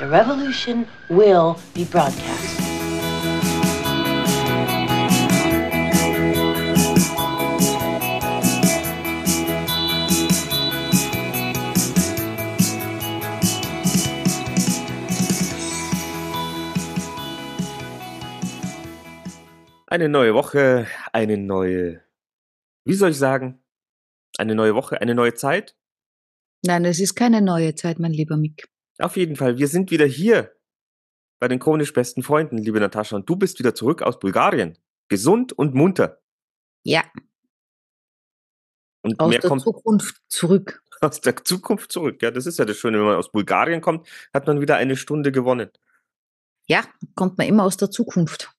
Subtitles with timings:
[0.00, 2.58] The revolution will be broadcast.
[19.86, 22.00] Eine neue Woche, eine neue,
[22.86, 23.62] wie soll ich sagen,
[24.38, 25.76] eine neue Woche, eine neue Zeit.
[26.64, 28.69] Nein, es ist keine neue Zeit, mein lieber Mick.
[29.00, 30.54] Auf jeden Fall, wir sind wieder hier
[31.40, 34.76] bei den chronisch besten Freunden, liebe Natascha, und du bist wieder zurück aus Bulgarien.
[35.08, 36.20] Gesund und munter.
[36.84, 37.02] Ja,
[39.02, 40.82] Und aus mehr der kommt Zukunft zurück.
[41.00, 42.22] aus der Zukunft zurück.
[42.22, 44.96] Ja, das ist ja das Schöne, wenn man aus Bulgarien kommt, hat man wieder eine
[44.96, 45.70] Stunde gewonnen.
[46.66, 48.52] Ja, kommt man immer aus der Zukunft.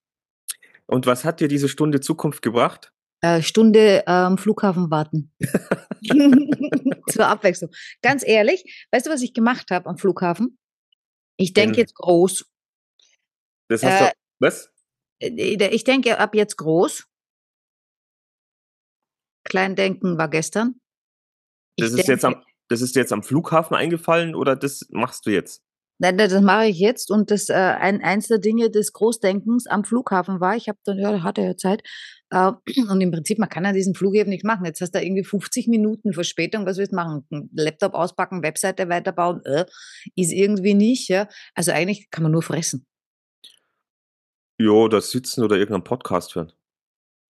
[0.86, 2.92] Und was hat dir diese Stunde Zukunft gebracht?
[3.22, 5.32] Äh, Stunde am Flughafen warten.
[7.10, 7.70] Zur Abwechslung.
[8.02, 10.58] Ganz ehrlich, weißt du, was ich gemacht habe am Flughafen?
[11.36, 12.44] Ich denke jetzt groß.
[13.68, 14.70] Das hast Äh, du, was?
[15.20, 17.06] Äh, Ich denke ab jetzt groß.
[19.44, 20.80] Kleindenken war gestern.
[21.76, 25.30] Ich Das ist, jetzt am, das ist jetzt am Flughafen eingefallen oder das machst du
[25.30, 25.62] jetzt?
[25.98, 27.10] Nein, das mache ich jetzt.
[27.10, 30.98] Und das äh, ein, eins der Dinge des Großdenkens am Flughafen war, ich habe dann,
[30.98, 31.82] ja, da hatte ja Zeit.
[32.32, 32.52] Äh,
[32.90, 34.64] und im Prinzip, man kann an diesen Flughäfen nichts machen.
[34.64, 36.66] Jetzt hast du irgendwie 50 Minuten Verspätung.
[36.66, 37.50] Was willst du machen?
[37.52, 39.44] Laptop auspacken, Webseite weiterbauen?
[39.44, 39.66] Äh,
[40.16, 41.08] ist irgendwie nicht.
[41.08, 41.28] Ja?
[41.54, 42.86] Also eigentlich kann man nur fressen.
[44.58, 46.52] Jo, da sitzen oder irgendeinen Podcast hören.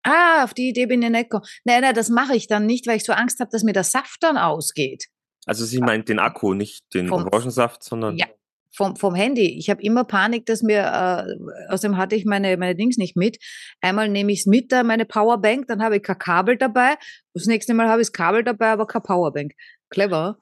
[0.03, 1.45] Ah, auf die Idee bin ich nicht gekommen.
[1.65, 3.85] Nein, nein, das mache ich dann nicht, weil ich so Angst habe, dass mir der
[3.85, 5.07] Saft dann ausgeht.
[5.45, 8.27] Also sie meint den Akku, nicht den Orangensaft, sondern Ja.
[8.71, 9.59] Vom, vom Handy.
[9.59, 13.39] Ich habe immer Panik, dass mir, äh, außerdem hatte ich meine, meine Dings nicht mit.
[13.81, 16.97] Einmal nehme ich es mit, da meine Powerbank, dann habe ich kein Kabel dabei.
[17.35, 19.53] Das nächste Mal habe ich das Kabel dabei, aber keine Powerbank.
[19.91, 20.39] Clever.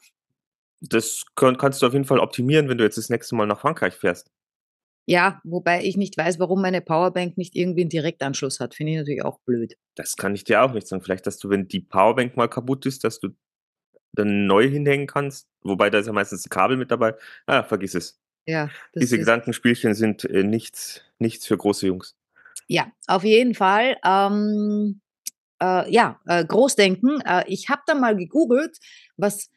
[0.81, 3.61] das könnt, kannst du auf jeden Fall optimieren, wenn du jetzt das nächste Mal nach
[3.61, 4.31] Frankreich fährst.
[5.09, 8.75] Ja, wobei ich nicht weiß, warum meine Powerbank nicht irgendwie einen Direktanschluss hat.
[8.75, 9.77] Finde ich natürlich auch blöd.
[9.95, 11.01] Das kann ich dir auch nicht sagen.
[11.01, 13.29] Vielleicht, dass du, wenn die Powerbank mal kaputt ist, dass du
[14.19, 15.49] dann neu hinhängen kannst.
[15.63, 17.15] Wobei da ist ja meistens ein Kabel mit dabei.
[17.47, 18.21] Ah, vergiss es.
[18.47, 22.17] Ja, Diese ist, Gedankenspielchen sind äh, nichts, nichts für große Jungs.
[22.69, 23.97] ja auf jeden Fall.
[24.05, 25.01] Ähm,
[25.63, 27.21] äh, ja, äh, Großdenken.
[27.23, 28.79] Äh, ich habe da mal gegoogelt,
[29.17, 29.51] was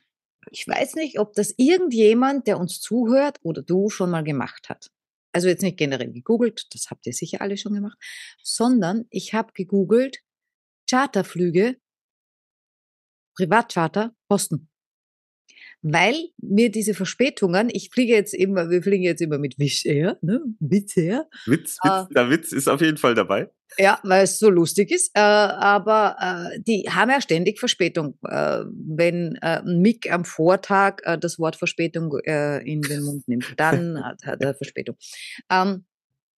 [0.51, 4.89] ich weiß nicht, ob das irgendjemand, der uns zuhört oder du schon mal gemacht hat.
[5.31, 7.99] Also jetzt nicht generell gegoogelt, das habt ihr sicher alle schon gemacht,
[8.41, 10.19] sondern ich habe gegoogelt
[10.89, 11.77] Charterflüge,
[13.39, 14.67] Privatcharter, Kosten.
[15.81, 20.17] Weil mir diese Verspätungen, ich fliege jetzt immer, wir fliegen jetzt immer mit Wizz Air,
[20.21, 20.41] ne?
[20.59, 21.29] Wizz Air.
[21.45, 22.05] Witz, Witz, Ah.
[22.13, 23.49] der Witz ist auf jeden Fall dabei.
[23.77, 25.11] Ja, weil es so lustig ist.
[25.15, 28.17] Äh, aber äh, die haben ja ständig Verspätung.
[28.27, 33.53] Äh, wenn äh, Mick am Vortag äh, das Wort Verspätung äh, in den Mund nimmt,
[33.55, 34.97] dann hat, hat er Verspätung.
[35.49, 35.85] Ähm,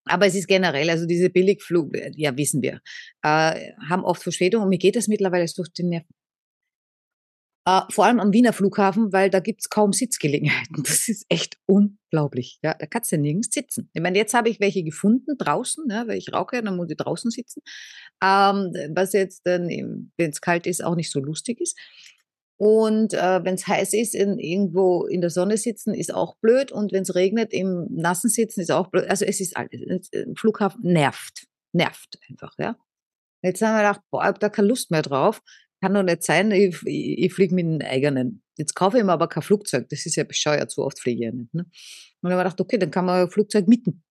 [0.06, 2.82] aber es ist generell, also diese Billigflug, ja, wissen wir,
[3.24, 6.14] äh, haben oft Verspätung und mir geht das mittlerweile durch den Nerven.
[7.66, 10.84] Äh, vor allem am Wiener Flughafen, weil da gibt's kaum Sitzgelegenheiten.
[10.84, 12.60] Das ist echt unglaublich.
[12.64, 13.90] Ja, da kannst du nirgends sitzen.
[13.94, 16.98] Ich meine, jetzt habe ich welche gefunden draußen, ja, weil ich rauche, dann muss ich
[16.98, 17.62] draußen sitzen.
[18.24, 19.68] Ähm, was jetzt dann,
[20.18, 21.78] wenn es kalt ist, auch nicht so lustig ist.
[22.58, 26.72] Und äh, wenn es heiß ist, in, irgendwo in der Sonne sitzen, ist auch blöd.
[26.72, 29.10] Und wenn es regnet, im Nassen sitzen, ist auch blöd.
[29.10, 29.82] Also es ist alles.
[29.88, 31.48] es- äh, Flughafen nervt.
[31.74, 32.76] Nervt einfach, ja.
[33.44, 35.42] Jetzt haben wir gedacht, boah, ich hab da keine Lust mehr drauf.
[35.82, 38.44] Kann doch nicht sein, ich, ich, ich fliege mit einem eigenen.
[38.56, 39.90] Jetzt kaufe ich mir aber kein Flugzeug.
[39.90, 41.54] Das ist ja bescheuert, so oft fliege ich ja nicht.
[41.54, 41.64] Ne?
[41.64, 44.04] Und dann habe ich gedacht, okay, dann kann man ein Flugzeug mieten.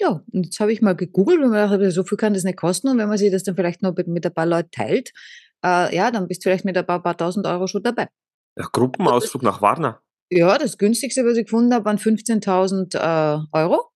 [0.00, 2.58] Ja, und jetzt habe ich mal gegoogelt und mir gedacht, so viel kann das nicht
[2.58, 2.88] kosten.
[2.88, 5.12] Und wenn man sich das dann vielleicht noch mit, mit ein paar Leuten teilt,
[5.64, 8.08] äh, ja, dann bist du vielleicht mit ein paar, paar tausend Euro schon dabei.
[8.56, 10.02] Der Gruppenausflug nach Warna.
[10.30, 13.90] Ja, das günstigste, was ich gefunden habe, waren 15.000 äh, Euro.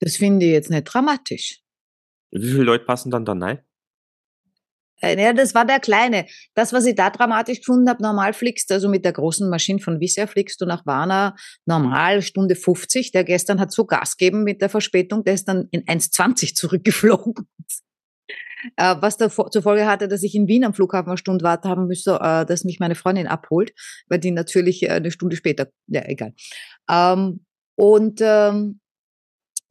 [0.00, 1.62] Das finde ich jetzt nicht dramatisch.
[2.32, 3.65] Wie viele Leute passen dann da rein?
[5.00, 6.26] Äh, Ja, das war der kleine.
[6.54, 10.00] Das, was ich da dramatisch gefunden habe, normal fliegst, also mit der großen Maschine von
[10.00, 11.34] Air fliegst du nach Warna
[11.64, 13.12] normal Stunde 50.
[13.12, 17.34] Der gestern hat so Gas gegeben mit der Verspätung, der ist dann in 1,20 zurückgeflogen.
[18.76, 21.68] Äh, was da zur Folge hatte, dass ich in Wien am Flughafen eine Stunde warten
[21.68, 23.72] haben müsste, äh, dass mich meine Freundin abholt,
[24.08, 26.32] weil die natürlich eine Stunde später, ja, egal.
[26.90, 27.44] Ähm,
[27.76, 28.80] und ähm,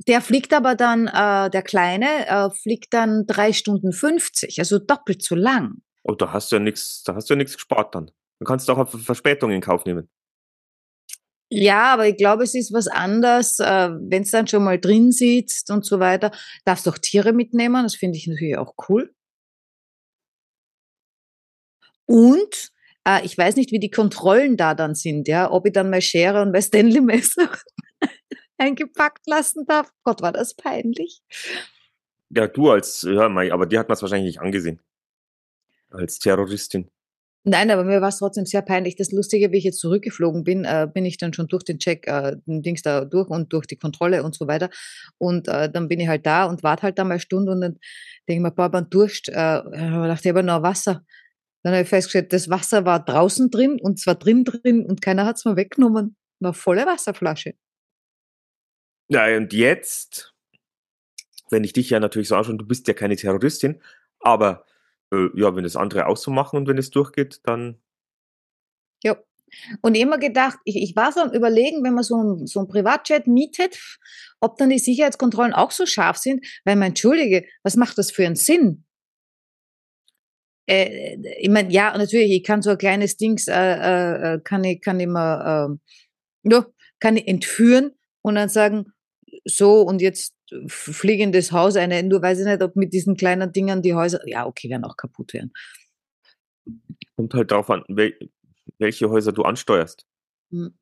[0.08, 5.24] der fliegt aber dann, äh, der Kleine, äh, fliegt dann drei Stunden 50, also doppelt
[5.24, 5.82] so lang.
[6.04, 8.12] Oh, da hast du ja nichts, da hast du ja nichts gespart dann.
[8.40, 10.10] Du kannst auch eine Verspätung in Kauf nehmen.
[11.50, 15.12] Ja, aber ich glaube, es ist was anderes, äh, wenn es dann schon mal drin
[15.12, 16.32] sitzt und so weiter.
[16.66, 19.14] Darfst auch Tiere mitnehmen, das finde ich natürlich auch cool.
[22.08, 22.72] Und
[23.08, 26.02] Äh, ich weiß nicht, wie die Kontrollen da dann sind, ja, ob ich dann meine
[26.02, 27.50] Schere und mein Stanley-Messer
[28.58, 29.92] eingepackt lassen darf.
[30.04, 31.22] Gott, war das peinlich.
[32.30, 34.80] Ja, du als, ja, Mai, aber dir hat man es wahrscheinlich nicht angesehen.
[35.90, 36.90] Als Terroristin.
[37.48, 38.96] Nein, aber mir war es trotzdem sehr peinlich.
[38.96, 42.08] Das Lustige, wie ich jetzt zurückgeflogen bin, äh, bin ich dann schon durch den Check,
[42.08, 44.72] äh, den Dings da durch und durch die Kontrolle und so weiter.
[45.20, 47.62] Und äh, dann bin ich halt da und warte halt da mal eine Stunde und
[47.62, 47.74] dann
[48.28, 51.06] denke ich mir, boah, beim Durst, äh, dachte ich aber noch Wasser.
[51.62, 55.28] Dann habe ich festgestellt, das Wasser war draußen drin und zwar drin drin und keiner
[55.28, 56.16] hat es mir weggenommen.
[56.40, 57.54] War volle Wasserflasche.
[59.08, 60.34] Ja, und jetzt,
[61.50, 63.82] wenn ich dich ja natürlich so anschaue, du bist ja keine Terroristin,
[64.20, 64.66] aber
[65.12, 67.80] äh, ja, wenn das andere auch so machen und wenn es durchgeht, dann.
[69.04, 69.18] Ja.
[69.82, 72.68] Und immer gedacht, ich, ich war so am Überlegen, wenn man so ein, so ein
[72.68, 73.78] Privatjet mietet,
[74.40, 78.26] ob dann die Sicherheitskontrollen auch so scharf sind, weil man, entschuldige, was macht das für
[78.26, 78.86] einen Sinn?
[80.68, 84.64] Äh, ich meine, ja, natürlich, ich kann so ein kleines Dings, äh, äh, äh kann
[84.64, 85.78] ich, kann ich mal,
[86.44, 86.66] äh, ja,
[87.00, 87.92] kann ich entführen
[88.22, 88.92] und dann sagen,
[89.46, 90.36] so und jetzt
[90.68, 94.46] fliegendes Haus eine, nur weiß ich nicht, ob mit diesen kleinen Dingern die Häuser, ja,
[94.46, 95.54] okay, werden auch kaputt werden.
[97.16, 100.06] Kommt halt darauf an, welche Häuser du ansteuerst.
[100.52, 100.78] Hm.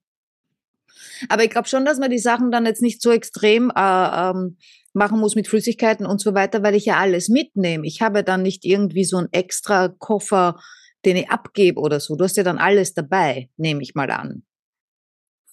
[1.29, 4.57] Aber ich glaube schon, dass man die Sachen dann jetzt nicht so extrem äh, ähm,
[4.93, 7.85] machen muss mit Flüssigkeiten und so weiter, weil ich ja alles mitnehme.
[7.85, 10.59] Ich habe dann nicht irgendwie so einen extra Koffer,
[11.05, 12.15] den ich abgebe oder so.
[12.15, 14.43] Du hast ja dann alles dabei, nehme ich mal an.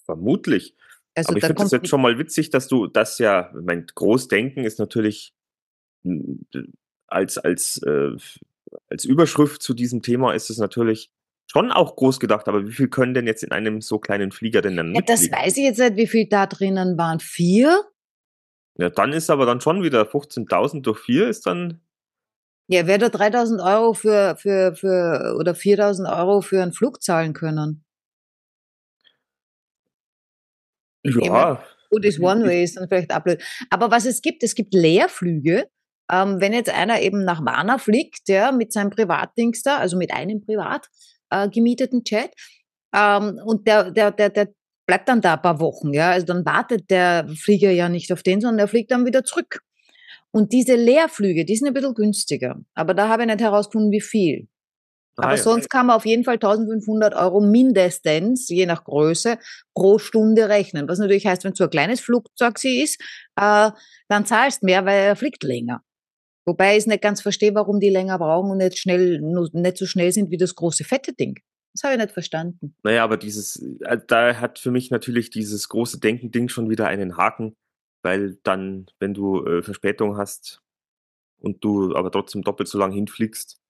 [0.05, 0.75] Vermutlich.
[1.15, 4.63] Also Aber ich finde es jetzt schon mal witzig, dass du das ja, mein Großdenken
[4.63, 5.33] ist natürlich
[7.07, 8.11] als, als, äh,
[8.89, 11.11] als Überschrift zu diesem Thema ist es natürlich
[11.51, 14.61] schon auch groß gedacht, aber wie viel können denn jetzt in einem so kleinen Flieger
[14.61, 17.19] denn dann ja, Das weiß ich jetzt nicht, wie viel da drinnen waren.
[17.19, 17.83] Vier?
[18.77, 21.81] Ja, dann ist aber dann schon wieder 15.000 durch vier ist dann.
[22.67, 27.33] Ja, wer da 3.000 Euro für, für, für, oder 4.000 Euro für einen Flug zahlen
[27.33, 27.83] können?
[31.03, 31.63] Ja.
[31.89, 33.43] Gut ist One-Way, ist dann vielleicht blöd.
[33.69, 35.67] Aber was es gibt, es gibt Leerflüge.
[36.09, 40.13] Ähm, wenn jetzt einer eben nach Warna fliegt, ja, mit seinem Privatdings da, also mit
[40.13, 40.87] einem privat
[41.29, 42.31] äh, gemieteten Jet,
[42.93, 44.49] ähm, und der, der, der, der
[44.85, 48.23] bleibt dann da ein paar Wochen, ja, also dann wartet der Flieger ja nicht auf
[48.23, 49.61] den, sondern er fliegt dann wieder zurück.
[50.31, 52.59] Und diese Leerflüge, die sind ein bisschen günstiger.
[52.73, 54.47] Aber da habe ich nicht herausgefunden, wie viel.
[55.17, 59.37] Aber sonst kann man auf jeden Fall 1500 Euro mindestens, je nach Größe,
[59.73, 60.87] pro Stunde rechnen.
[60.87, 62.99] Was natürlich heißt, wenn es so ein kleines Flugzeug sie ist,
[63.35, 63.71] äh,
[64.07, 65.83] dann zahlst mehr, weil er fliegt länger.
[66.45, 70.11] Wobei ich nicht ganz verstehe, warum die länger brauchen und nicht schnell, nicht so schnell
[70.11, 71.39] sind wie das große fette Ding.
[71.73, 72.75] Das habe ich nicht verstanden.
[72.83, 77.15] Naja, aber dieses, äh, da hat für mich natürlich dieses große Denken-Ding schon wieder einen
[77.17, 77.55] Haken,
[78.03, 80.61] weil dann, wenn du äh, Verspätung hast
[81.39, 83.60] und du aber trotzdem doppelt so lang hinfliegst,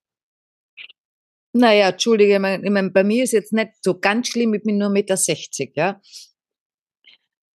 [1.53, 4.89] naja, entschuldige, ich mein, bei mir ist jetzt nicht so ganz schlimm, ich bin nur
[4.89, 6.01] 1,60 Meter, ja.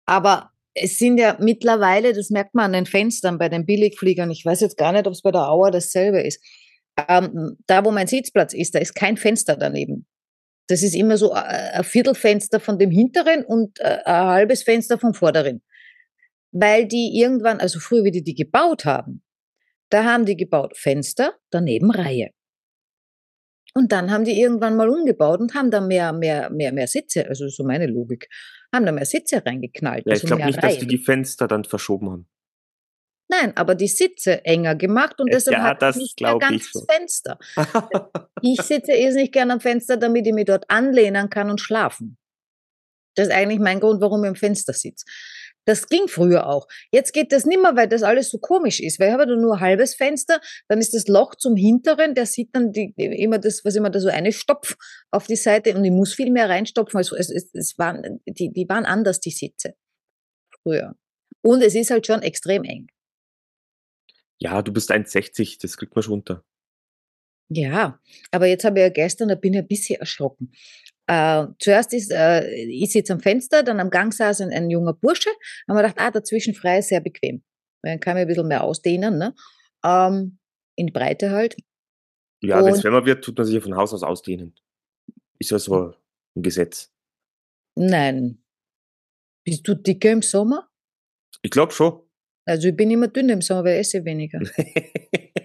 [0.05, 4.43] Aber es sind ja mittlerweile, das merkt man an den Fenstern bei den Billigfliegern, ich
[4.43, 6.43] weiß jetzt gar nicht, ob es bei der Auer dasselbe ist.
[7.07, 10.07] Ähm, da, wo mein Sitzplatz ist, da ist kein Fenster daneben.
[10.67, 14.97] Das ist immer so äh, ein Viertelfenster von dem hinteren und äh, ein halbes Fenster
[14.97, 15.61] vom vorderen.
[16.51, 19.23] Weil die irgendwann, also früher, wie die die gebaut haben,
[19.89, 22.31] da haben die gebaut Fenster, daneben Reihe.
[23.75, 27.27] Und dann haben die irgendwann mal umgebaut und haben da mehr, mehr, mehr, mehr Sitze,
[27.27, 28.29] also so meine Logik,
[28.71, 30.05] haben da mehr Sitze reingeknallt.
[30.05, 30.69] Ja, also ich glaube nicht, Reihen.
[30.69, 32.27] dass die die Fenster dann verschoben haben.
[33.29, 36.85] Nein, aber die Sitze enger gemacht und deshalb ja, hat das nicht mehr ganz so.
[36.85, 37.39] Fenster.
[38.41, 42.17] ich sitze eh nicht gerne am Fenster, damit ich mich dort anlehnen kann und schlafen.
[43.15, 45.05] Das ist eigentlich mein Grund, warum ich am Fenster sitze.
[45.65, 46.67] Das ging früher auch.
[46.91, 48.99] Jetzt geht das nimmer, weil das alles so komisch ist.
[48.99, 52.25] Weil ich habe da nur ein halbes Fenster, dann ist das Loch zum hinteren, der
[52.25, 54.75] sieht dann die, immer das, was immer da so eine Stopf
[55.11, 56.97] auf die Seite und ich muss viel mehr reinstopfen.
[56.97, 59.75] Also es, es, es waren, die, die waren anders, die Sitze.
[60.61, 60.95] Früher.
[61.41, 62.87] Und es ist halt schon extrem eng.
[64.39, 66.43] Ja, du bist 1,60, das kriegt man schon unter.
[67.49, 67.99] Ja,
[68.31, 70.51] aber jetzt habe ich ja gestern, da bin ich ein bisschen erschrocken.
[71.07, 74.93] Äh, zuerst ist, äh, ich sitze am Fenster, dann am Gang saß ein, ein junger
[74.93, 75.29] Bursche,
[75.67, 77.43] haben wir gedacht, ah, dazwischen frei ist sehr bequem.
[77.81, 79.35] Dann kann man ein bisschen mehr ausdehnen, ne?
[79.83, 80.39] Ähm,
[80.75, 81.57] in die Breite halt.
[82.41, 84.55] Ja, wenn es wärmer wird, tut man sich ja von Haus aus ausdehnen.
[85.39, 85.93] Ist ja so
[86.35, 86.91] ein Gesetz.
[87.75, 88.43] Nein.
[89.45, 90.69] Bist du dicker im Sommer?
[91.41, 92.01] Ich glaube schon.
[92.45, 94.39] Also ich bin immer dünn im Sommer, weil ich esse weniger.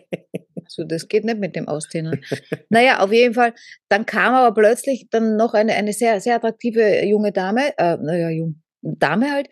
[0.79, 2.25] So, das geht nicht mit dem Ausdehnen.
[2.71, 3.53] naja, auf jeden Fall.
[3.89, 8.31] Dann kam aber plötzlich dann noch eine, eine sehr, sehr attraktive junge Dame, äh, naja,
[8.31, 9.49] jung, Dame halt.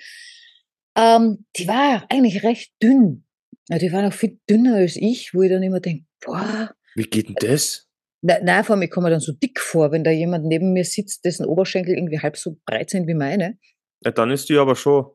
[0.96, 3.24] Ähm, die war eigentlich recht dünn.
[3.68, 6.72] Ja, die war noch viel dünner als ich, wo ich dann immer denke, boah.
[6.94, 7.88] Wie geht denn das?
[8.22, 10.84] Nein, vor allem, ich komme mir dann so dick vor, wenn da jemand neben mir
[10.84, 13.58] sitzt, dessen Oberschenkel irgendwie halb so breit sind wie meine.
[14.04, 15.10] Ja, dann ist die aber schon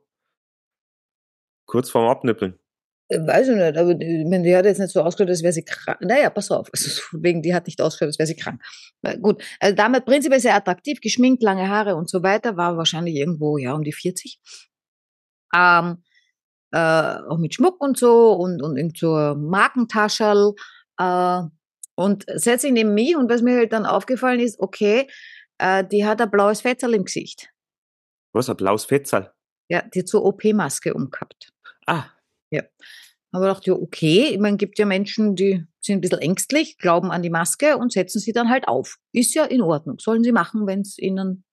[1.65, 2.59] kurz vorm Abnippeln.
[3.11, 5.65] Äh, weiß ich nicht, aber die, die hat jetzt nicht so ausgeschaut, als wäre sie
[5.65, 5.99] krank.
[6.01, 8.61] Naja, pass auf, also wegen, die hat nicht ausgeschaut, als wäre sie krank.
[9.01, 13.15] Na, gut, also damit prinzipiell sehr attraktiv, geschminkt, lange Haare und so weiter, war wahrscheinlich
[13.15, 14.39] irgendwo, ja, um die 40.
[15.53, 16.03] Ähm,
[16.71, 20.53] äh, auch mit Schmuck und so und, und in zur Markentascherl.
[20.97, 21.41] Äh,
[21.95, 25.07] und setzt sich neben mich und was mir halt dann aufgefallen ist, okay,
[25.59, 27.49] äh, die hat ein blaues Fetzel im Gesicht.
[28.33, 29.31] Was, ein blaues Fetzel?
[29.69, 31.51] Ja, die zur OP-Maske umgehabt.
[31.85, 32.05] Ah.
[32.51, 32.63] Ja.
[33.31, 36.77] Aber ich dachte, ja, okay, ich meine, gibt ja Menschen, die sind ein bisschen ängstlich,
[36.77, 38.97] glauben an die Maske und setzen sie dann halt auf.
[39.13, 39.99] Ist ja in Ordnung.
[39.99, 41.45] Sollen sie machen, wenn es ihnen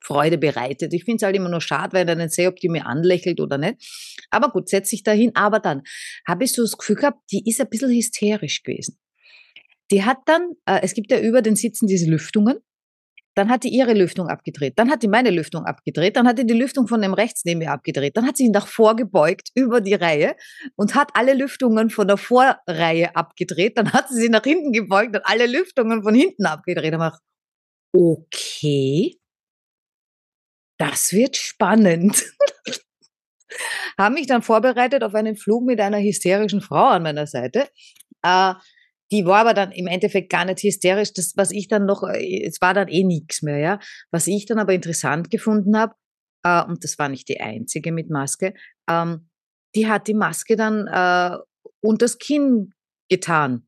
[0.00, 0.92] Freude bereitet.
[0.92, 2.86] Ich finde es halt immer nur schade, weil ich dann nicht sehe, ob die mir
[2.86, 4.26] anlächelt oder nicht.
[4.30, 5.34] Aber gut, setze ich dahin.
[5.34, 5.82] Aber dann
[6.26, 8.98] habe ich so das Gefühl gehabt, die ist ein bisschen hysterisch gewesen.
[9.90, 12.58] Die hat dann, äh, es gibt ja über den Sitzen diese Lüftungen.
[13.34, 14.74] Dann hat die ihre Lüftung abgedreht.
[14.76, 16.16] Dann hat die meine Lüftung abgedreht.
[16.16, 18.16] Dann hat die die Lüftung von dem rechts neben mir abgedreht.
[18.16, 20.36] Dann hat sie nach vorgebeugt über die Reihe
[20.76, 23.76] und hat alle Lüftungen von der Vorreihe abgedreht.
[23.76, 26.94] Dann hat sie sie nach hinten gebeugt und alle Lüftungen von hinten abgedreht.
[26.94, 27.12] Dann
[27.92, 29.18] okay,
[30.78, 32.24] das wird spannend.
[33.98, 37.68] Haben mich dann vorbereitet auf einen Flug mit einer hysterischen Frau an meiner Seite.
[38.22, 38.54] Äh,
[39.12, 41.12] die war aber dann im Endeffekt gar nicht hysterisch.
[41.12, 43.78] Das, was ich dann noch, äh, es war dann eh nichts mehr, ja.
[44.10, 45.94] Was ich dann aber interessant gefunden habe,
[46.44, 48.54] äh, und das war nicht die einzige mit Maske,
[48.88, 49.28] ähm,
[49.74, 51.36] die hat die Maske dann äh,
[51.80, 52.72] unters Kinn
[53.08, 53.66] getan.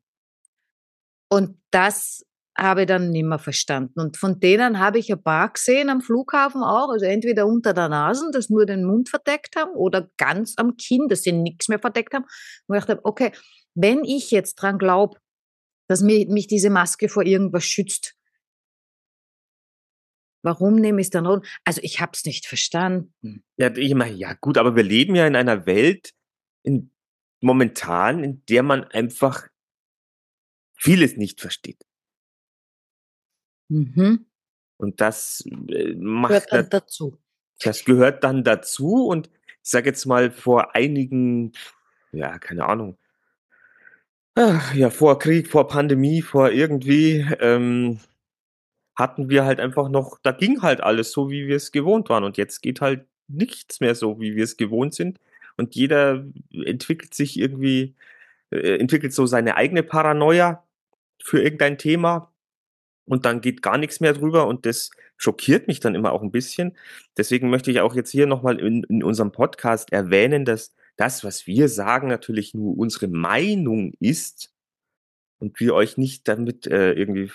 [1.29, 2.23] Und das
[2.57, 4.01] habe ich dann nicht mehr verstanden.
[4.01, 7.89] Und von denen habe ich ein paar gesehen am Flughafen auch, also entweder unter der
[7.89, 11.79] Nase, das nur den Mund verdeckt haben, oder ganz am Kinn, dass sie nichts mehr
[11.79, 12.25] verdeckt haben.
[12.67, 13.33] Und ich dachte, okay,
[13.75, 15.19] wenn ich jetzt dran glaube,
[15.89, 18.17] dass mich, mich diese Maske vor irgendwas schützt,
[20.47, 21.45] Warum nehme ich es dann runter?
[21.65, 23.43] Also ich habe es nicht verstanden.
[23.57, 26.15] Ja, ich meine, ja gut, aber wir leben ja in einer Welt
[26.63, 26.93] in,
[27.41, 29.49] momentan, in der man einfach
[30.75, 31.85] vieles nicht versteht.
[33.67, 34.27] Mhm.
[34.77, 37.19] Und das äh, macht gehört dann dazu.
[37.59, 39.29] Das gehört dann dazu und
[39.65, 41.55] ich sage jetzt mal vor einigen,
[42.13, 42.99] ja, keine Ahnung,
[44.75, 48.01] ja, vor Krieg, vor Pandemie, vor irgendwie, ähm,
[48.97, 52.25] hatten wir halt einfach noch, da ging halt alles so, wie wir es gewohnt waren.
[52.25, 55.21] Und jetzt geht halt nichts mehr so, wie wir es gewohnt sind.
[55.57, 57.95] Und jeder entwickelt sich irgendwie,
[58.51, 60.65] äh, entwickelt so seine eigene Paranoia
[61.23, 62.33] für irgendein Thema
[63.07, 66.33] und dann geht gar nichts mehr drüber und das schockiert mich dann immer auch ein
[66.33, 66.77] bisschen.
[67.17, 71.47] Deswegen möchte ich auch jetzt hier nochmal in, in unserem Podcast erwähnen, dass das, was
[71.47, 74.53] wir sagen, natürlich nur unsere Meinung ist
[75.39, 77.31] und wir euch nicht damit äh, irgendwie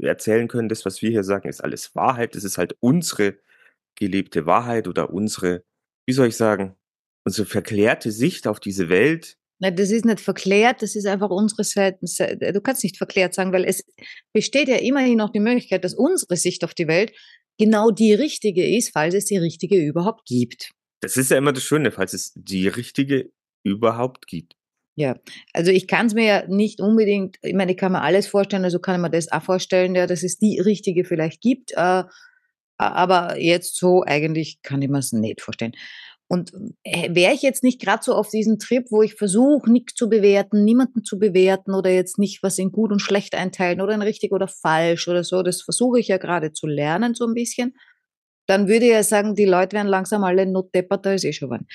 [0.00, 2.34] erzählen können, das, was wir hier sagen, ist alles Wahrheit.
[2.34, 3.36] Das ist halt unsere
[3.96, 5.64] gelebte Wahrheit oder unsere,
[6.06, 6.76] wie soll ich sagen,
[7.24, 11.64] unsere verklärte Sicht auf diese Welt, Nein, das ist nicht verklärt, das ist einfach unsere
[11.64, 12.52] Seite.
[12.54, 13.84] Du kannst nicht verklärt sagen, weil es
[14.32, 17.12] besteht ja immerhin noch die Möglichkeit, dass unsere Sicht auf die Welt
[17.58, 20.70] genau die richtige ist, falls es die richtige überhaupt gibt.
[21.00, 24.54] Das ist ja immer das Schöne, falls es die richtige überhaupt gibt.
[24.96, 25.16] Ja,
[25.54, 28.64] also ich kann es mir ja nicht unbedingt, ich meine, ich kann mir alles vorstellen,
[28.64, 32.04] also kann ich mir das auch vorstellen, ja, dass es die richtige vielleicht gibt, äh,
[32.76, 35.72] aber jetzt so eigentlich kann ich mir es nicht vorstellen.
[36.28, 36.52] Und
[36.84, 40.08] äh, wäre ich jetzt nicht gerade so auf diesem Trip, wo ich versuche, nichts zu
[40.08, 44.02] bewerten, niemanden zu bewerten oder jetzt nicht was in gut und schlecht einteilen oder in
[44.02, 47.74] richtig oder falsch oder so, das versuche ich ja gerade zu lernen so ein bisschen,
[48.50, 51.66] dann würde ich ja sagen, die Leute werden langsam alle notdepperter als eh schon waren.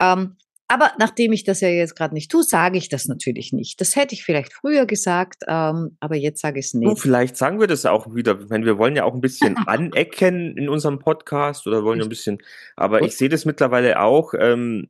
[0.00, 0.36] Ähm,
[0.68, 3.78] aber nachdem ich das ja jetzt gerade nicht tue, sage ich das natürlich nicht.
[3.80, 6.88] Das hätte ich vielleicht früher gesagt, ähm, aber jetzt sage ich es nicht.
[6.88, 8.48] Oh, vielleicht sagen wir das auch wieder.
[8.48, 12.38] Wenn wir wollen ja auch ein bisschen anecken in unserem Podcast oder wollen ein bisschen.
[12.76, 13.08] Aber Gut.
[13.08, 14.88] ich sehe das mittlerweile auch ähm,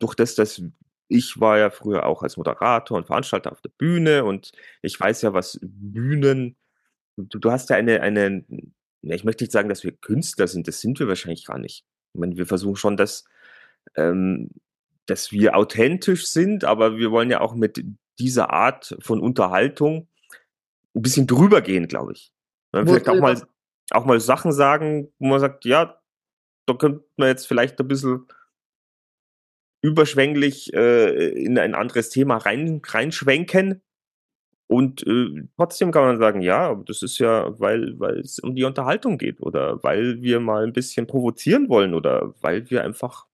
[0.00, 0.60] durch das, dass
[1.08, 5.22] ich war ja früher auch als Moderator und Veranstalter auf der Bühne und ich weiß
[5.22, 6.56] ja, was Bühnen.
[7.16, 8.44] Du, du hast ja eine, eine.
[9.02, 10.68] Ich möchte nicht sagen, dass wir Künstler sind.
[10.68, 11.84] Das sind wir wahrscheinlich gar nicht.
[12.14, 13.24] Ich meine, wir versuchen schon, das
[13.96, 14.50] ähm,
[15.06, 17.84] dass wir authentisch sind, aber wir wollen ja auch mit
[18.18, 20.08] dieser Art von Unterhaltung
[20.94, 22.32] ein bisschen drüber gehen, glaube ich.
[22.72, 23.40] Vielleicht auch mal,
[23.90, 26.00] auch mal Sachen sagen, wo man sagt, ja,
[26.66, 28.26] da könnte man jetzt vielleicht ein bisschen
[29.82, 33.82] überschwänglich äh, in ein anderes Thema rein, reinschwenken.
[34.72, 38.64] Und äh, trotzdem kann man sagen, ja, das ist ja, weil, weil es um die
[38.64, 43.26] Unterhaltung geht oder weil wir mal ein bisschen provozieren wollen oder weil wir einfach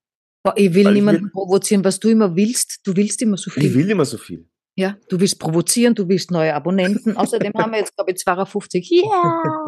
[0.55, 2.85] ich will niemanden will, provozieren, was du immer willst.
[2.85, 3.63] Du willst immer so viel.
[3.63, 4.49] Ich will immer so viel.
[4.75, 7.15] Ja, du willst provozieren, du willst neue Abonnenten.
[7.15, 8.89] Außerdem haben wir jetzt, glaube ich, 52.
[8.89, 9.65] Ja.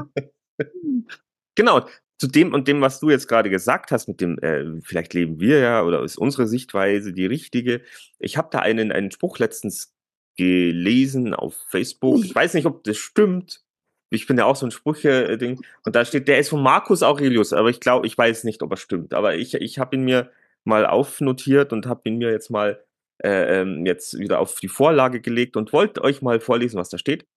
[0.60, 0.68] Yeah.
[1.56, 1.86] genau,
[2.20, 5.40] zu dem und dem, was du jetzt gerade gesagt hast, mit dem, äh, vielleicht leben
[5.40, 7.82] wir ja oder ist unsere Sichtweise die richtige.
[8.20, 9.94] Ich habe da einen, einen Spruch letztens
[10.42, 12.26] gelesen auf Facebook.
[12.26, 13.62] Ich weiß nicht, ob das stimmt.
[14.10, 15.62] Ich bin ja auch so ein Sprüche-Ding.
[15.86, 18.72] Und da steht, der ist von Marcus Aurelius, aber ich glaube, ich weiß nicht, ob
[18.72, 19.14] er stimmt.
[19.14, 20.32] Aber ich, ich habe ihn mir
[20.64, 22.84] mal aufnotiert und habe ihn mir jetzt mal
[23.24, 26.98] äh, ähm, jetzt wieder auf die Vorlage gelegt und wollte euch mal vorlesen, was da
[26.98, 27.28] steht.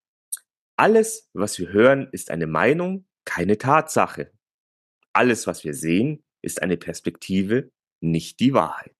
[0.78, 4.32] Alles, was wir hören, ist eine Meinung, keine Tatsache.
[5.12, 7.70] Alles, was wir sehen, ist eine Perspektive,
[8.00, 8.93] nicht die Wahrheit.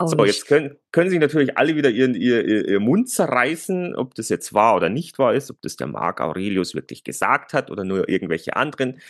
[0.00, 3.94] Oh, so, jetzt können, können sich natürlich alle wieder ihren, ihr, ihr, ihr Mund zerreißen,
[3.94, 7.52] ob das jetzt wahr oder nicht wahr ist, ob das der Marc Aurelius wirklich gesagt
[7.52, 9.00] hat oder nur irgendwelche anderen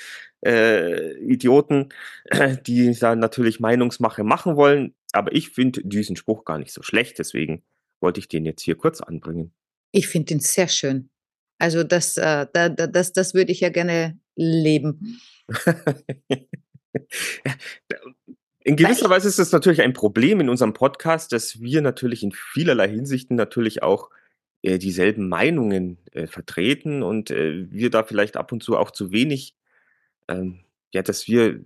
[0.45, 1.89] äh, Idioten,
[2.67, 4.95] die da natürlich Meinungsmache machen wollen.
[5.13, 7.63] Aber ich finde diesen Spruch gar nicht so schlecht, deswegen
[8.01, 9.55] wollte ich den jetzt hier kurz anbringen.
[9.93, 11.09] Ich finde ihn sehr schön.
[11.59, 15.19] Also das, äh, da, das, das würde ich ja gerne leben.
[18.65, 22.33] in gewisser Weise ist es natürlich ein Problem in unserem Podcast, dass wir natürlich in
[22.33, 24.09] vielerlei Hinsichten natürlich auch
[24.63, 29.13] äh, dieselben Meinungen äh, vertreten und äh, wir da vielleicht ab und zu auch zu
[29.13, 29.55] wenig,
[30.29, 31.61] ähm, ja, dass wir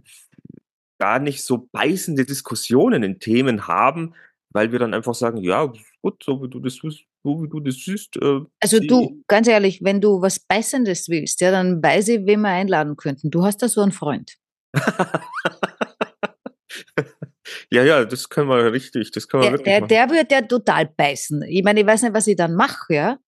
[0.99, 4.15] gar nicht so beißende Diskussionen in Themen haben,
[4.51, 7.77] weil wir dann einfach sagen, ja, gut, so wie du das, so wie du das
[7.77, 8.17] siehst.
[8.17, 12.41] Äh, also du, ganz ehrlich, wenn du was Beißendes willst, ja, dann weiß ich, wen
[12.41, 13.31] wir einladen könnten.
[13.31, 14.37] Du hast da so einen Freund.
[17.71, 19.89] ja, ja, das können wir richtig, das können wir der, wirklich der, machen.
[19.89, 21.43] Der wird ja total beißen.
[21.43, 23.19] Ich meine, ich weiß nicht, was ich dann mache, ja.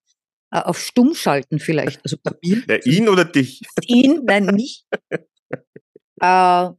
[0.52, 2.00] Auf Stumm schalten vielleicht.
[2.04, 2.62] Also bei mir.
[2.68, 3.62] Ja, ihn oder dich?
[3.86, 4.84] Ihn, nein, mich.
[6.20, 6.70] äh,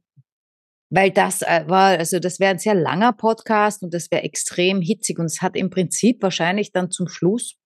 [0.94, 4.82] weil das äh, war, also das wäre ein sehr langer Podcast und das wäre extrem
[4.82, 7.56] hitzig und es hat im Prinzip wahrscheinlich dann zum Schluss,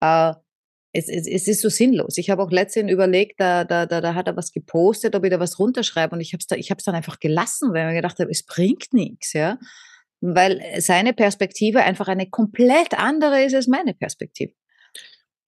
[0.00, 0.34] äh,
[0.96, 2.18] es, es, es ist so sinnlos.
[2.18, 5.30] Ich habe auch letztens überlegt, da, da, da, da hat er was gepostet, ob ich
[5.30, 7.94] da was runterschreibe und ich habe es da, ich dann einfach gelassen, weil ich mir
[7.96, 9.58] gedacht habe, es bringt nichts, ja,
[10.20, 14.52] weil seine Perspektive einfach eine komplett andere ist als meine Perspektive.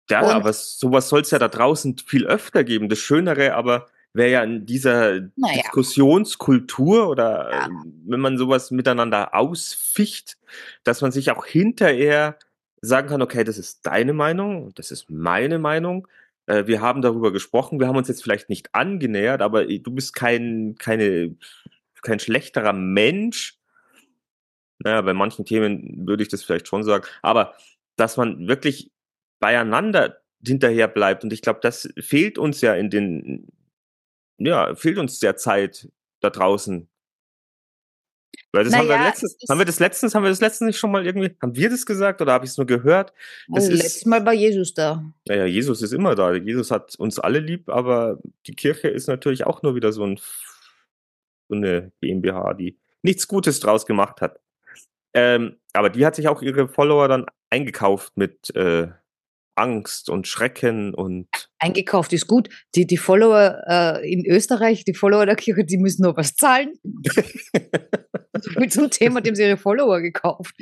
[0.09, 2.89] Ja, und aber sowas soll es ja da draußen viel öfter geben.
[2.89, 5.63] Das Schönere, aber wäre ja in dieser naja.
[5.63, 7.69] Diskussionskultur oder ja.
[8.07, 10.37] wenn man sowas miteinander ausficht,
[10.85, 12.39] dass man sich auch hinterher
[12.85, 16.09] sagen kann, okay, das ist deine Meinung, das ist meine Meinung.
[16.47, 20.15] Äh, wir haben darüber gesprochen, wir haben uns jetzt vielleicht nicht angenähert, aber du bist
[20.15, 21.37] kein, keine,
[22.03, 23.59] kein schlechterer Mensch.
[24.79, 27.55] Naja, bei manchen Themen würde ich das vielleicht schon sagen, aber
[27.97, 28.91] dass man wirklich
[29.41, 33.49] beieinander hinterher bleibt und ich glaube, das fehlt uns ja in den
[34.39, 35.89] ja, fehlt uns der Zeit
[36.21, 36.89] da draußen.
[38.55, 40.79] Weil das naja, haben wir letztens, haben wir das letztens, haben wir das letztens nicht
[40.79, 43.13] schon mal irgendwie, haben wir das gesagt oder habe ich es nur gehört?
[43.49, 45.05] Das also letztes Mal war Jesus da.
[45.27, 46.33] Naja, Jesus ist immer da.
[46.35, 50.21] Jesus hat uns alle lieb, aber die Kirche ist natürlich auch nur wieder so, ein,
[51.49, 54.39] so eine GmbH, die nichts Gutes draus gemacht hat.
[55.15, 58.89] Ähm, aber die hat sich auch ihre Follower dann eingekauft mit äh,
[59.57, 61.29] Angst und Schrecken und.
[61.59, 62.49] Eingekauft ist gut.
[62.75, 66.75] Die, die Follower äh, in Österreich, die Follower der Kirche, die müssen nur was zahlen.
[68.59, 70.55] Mit zum Thema, dem sie ihre Follower gekauft.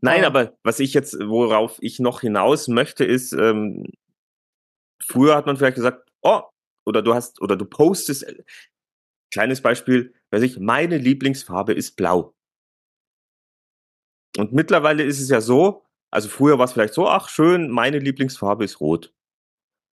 [0.00, 3.84] Nein, aber was ich jetzt, worauf ich noch hinaus möchte, ist, ähm,
[5.04, 6.42] früher hat man vielleicht gesagt, oh,
[6.86, 8.44] oder du hast, oder du postest, äh,
[9.32, 12.34] kleines Beispiel, weiß ich, meine Lieblingsfarbe ist blau.
[14.36, 17.98] Und mittlerweile ist es ja so, also früher war es vielleicht so, ach schön, meine
[17.98, 19.12] Lieblingsfarbe ist rot.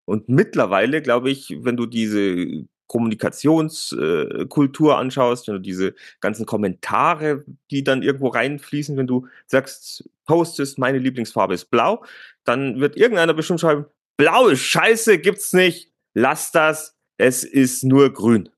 [0.06, 7.46] Und mittlerweile, glaube ich, wenn du diese Kommunikationskultur äh, anschaust, wenn du diese ganzen Kommentare,
[7.70, 12.04] die dann irgendwo reinfließen, wenn du sagst, postest, meine Lieblingsfarbe ist blau,
[12.44, 13.86] dann wird irgendeiner bestimmt schreiben,
[14.18, 18.50] blau ist scheiße, gibt's nicht, lass das, es ist nur grün.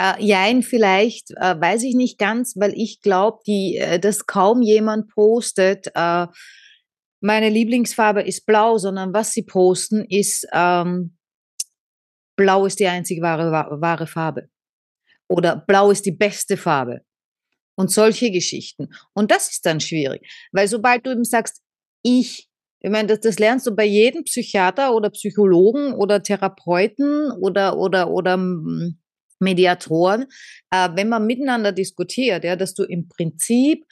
[0.00, 5.08] Äh, jein, vielleicht, äh, weiß ich nicht ganz, weil ich glaube, äh, dass kaum jemand
[5.08, 6.26] postet, äh,
[7.20, 11.18] meine Lieblingsfarbe ist blau, sondern was sie posten ist, ähm,
[12.34, 14.48] blau ist die einzige wahre, wahre Farbe.
[15.28, 17.02] Oder blau ist die beste Farbe.
[17.76, 18.88] Und solche Geschichten.
[19.12, 21.62] Und das ist dann schwierig, weil sobald du eben sagst,
[22.02, 22.48] ich,
[22.80, 28.10] ich meine, das, das lernst du bei jedem Psychiater oder Psychologen oder Therapeuten oder, oder,
[28.10, 28.99] oder mm,
[29.40, 30.26] Mediatoren,
[30.70, 33.84] äh, wenn man miteinander diskutiert, ja, dass du im Prinzip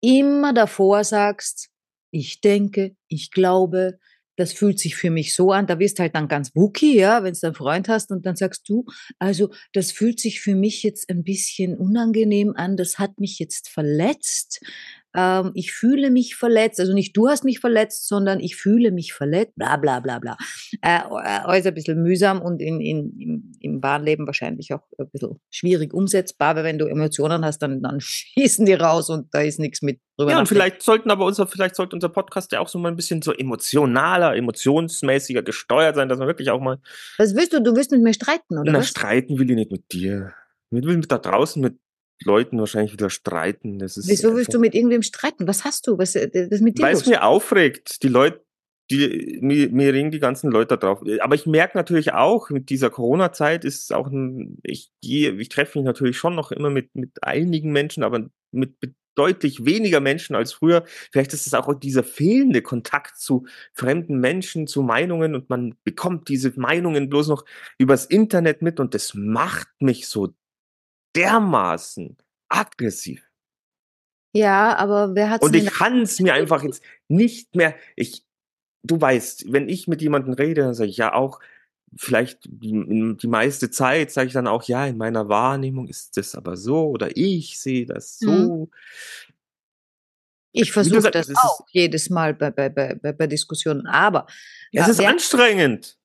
[0.00, 1.70] immer davor sagst,
[2.10, 3.98] ich denke, ich glaube,
[4.36, 5.66] das fühlt sich für mich so an.
[5.66, 8.68] Da wirst halt dann ganz wookie, ja, wenn du einen Freund hast und dann sagst
[8.68, 8.84] du,
[9.18, 13.68] also das fühlt sich für mich jetzt ein bisschen unangenehm an, das hat mich jetzt
[13.68, 14.60] verletzt.
[15.14, 16.80] Ähm, ich fühle mich verletzt.
[16.80, 20.36] Also nicht du hast mich verletzt, sondern ich fühle mich verletzt, bla bla bla bla.
[20.82, 24.82] Äh, äh alles ein bisschen mühsam und in, in, im, im wahren Leben wahrscheinlich auch
[24.98, 29.32] ein bisschen schwierig umsetzbar, weil wenn du Emotionen hast, dann, dann schießen die raus und
[29.32, 30.32] da ist nichts mit drüber.
[30.32, 32.96] Ja, und vielleicht sollten aber unser, vielleicht sollte unser Podcast ja auch so mal ein
[32.96, 36.78] bisschen so emotionaler, emotionsmäßiger gesteuert sein, dass man wirklich auch mal.
[37.18, 37.62] Was willst du?
[37.62, 38.72] Du willst mit mir streiten, oder?
[38.72, 38.88] Na, was?
[38.88, 40.32] streiten will ich nicht mit dir.
[40.70, 41.78] Ich will mit da draußen mit
[42.22, 43.80] Leuten wahrscheinlich wieder streiten.
[43.80, 45.46] Ist Wieso willst du mit irgendwem streiten?
[45.46, 45.98] Was hast du?
[45.98, 48.02] Was, äh, was mit dir Weil es mir aufregt.
[48.02, 48.44] Die Leute,
[48.90, 51.02] die, mir, mir regen die ganzen Leute drauf.
[51.20, 55.48] Aber ich merke natürlich auch, mit dieser Corona-Zeit ist es auch ein, ich gehe, ich
[55.48, 60.00] treffe mich natürlich schon noch immer mit, mit einigen Menschen, aber mit, mit deutlich weniger
[60.00, 60.84] Menschen als früher.
[61.12, 66.28] Vielleicht ist es auch dieser fehlende Kontakt zu fremden Menschen, zu Meinungen und man bekommt
[66.28, 67.44] diese Meinungen bloß noch
[67.78, 70.34] übers Internet mit und das macht mich so
[71.16, 72.16] dermaßen
[72.48, 73.22] aggressiv.
[74.34, 77.76] Ja, aber wer hat Und ich kann es mir einfach jetzt nicht mehr.
[77.94, 78.24] Ich,
[78.82, 81.40] du weißt, wenn ich mit jemandem rede, dann sage ich ja auch,
[81.96, 86.34] vielleicht die, die meiste Zeit sage ich dann auch, ja, in meiner Wahrnehmung ist das
[86.34, 88.66] aber so oder ich sehe das so.
[88.66, 88.70] Mhm.
[90.56, 94.26] Ich versuche das, das auch jedes Mal bei, bei, bei, bei Diskussionen, aber
[94.70, 95.96] ja, es ist anstrengend.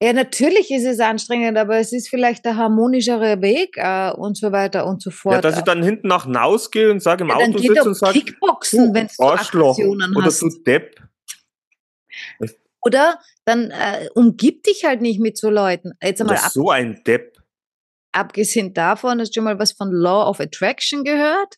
[0.00, 4.52] Ja, natürlich ist es anstrengend, aber es ist vielleicht der harmonischere Weg äh, und so
[4.52, 5.34] weiter und so fort.
[5.34, 7.94] Ja, dass ich dann hinten nach hinaus gehe und sage im ja, Auto sitze und
[7.94, 10.42] sage, Kickboxen, wenn du Aggressionen oder hast.
[10.42, 11.02] du Depp.
[12.82, 15.92] Oder dann äh, umgib dich halt nicht mit so Leuten.
[16.00, 17.36] Jetzt einmal ab, so ein Depp.
[18.12, 21.56] Abgesehen davon, hast du schon mal was von Law of Attraction gehört?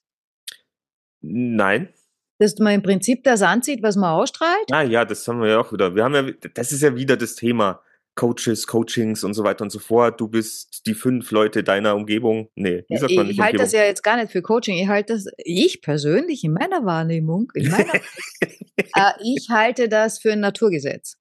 [1.20, 1.92] Nein.
[2.38, 4.72] Dass man im Prinzip das anzieht, was man ausstrahlt?
[4.72, 5.94] Ah ja, das haben wir ja auch wieder.
[5.94, 6.22] Wir haben ja,
[6.54, 7.82] das ist ja wieder das Thema
[8.16, 10.20] Coaches, Coachings und so weiter und so fort.
[10.20, 12.50] Du bist die fünf Leute deiner Umgebung.
[12.54, 13.36] Nee, wie sagt man nicht?
[13.36, 14.76] Ich halte das ja jetzt gar nicht für Coaching.
[14.76, 17.94] Ich halte das, ich persönlich in meiner Wahrnehmung, in meiner,
[18.76, 21.16] äh, ich halte das für ein Naturgesetz.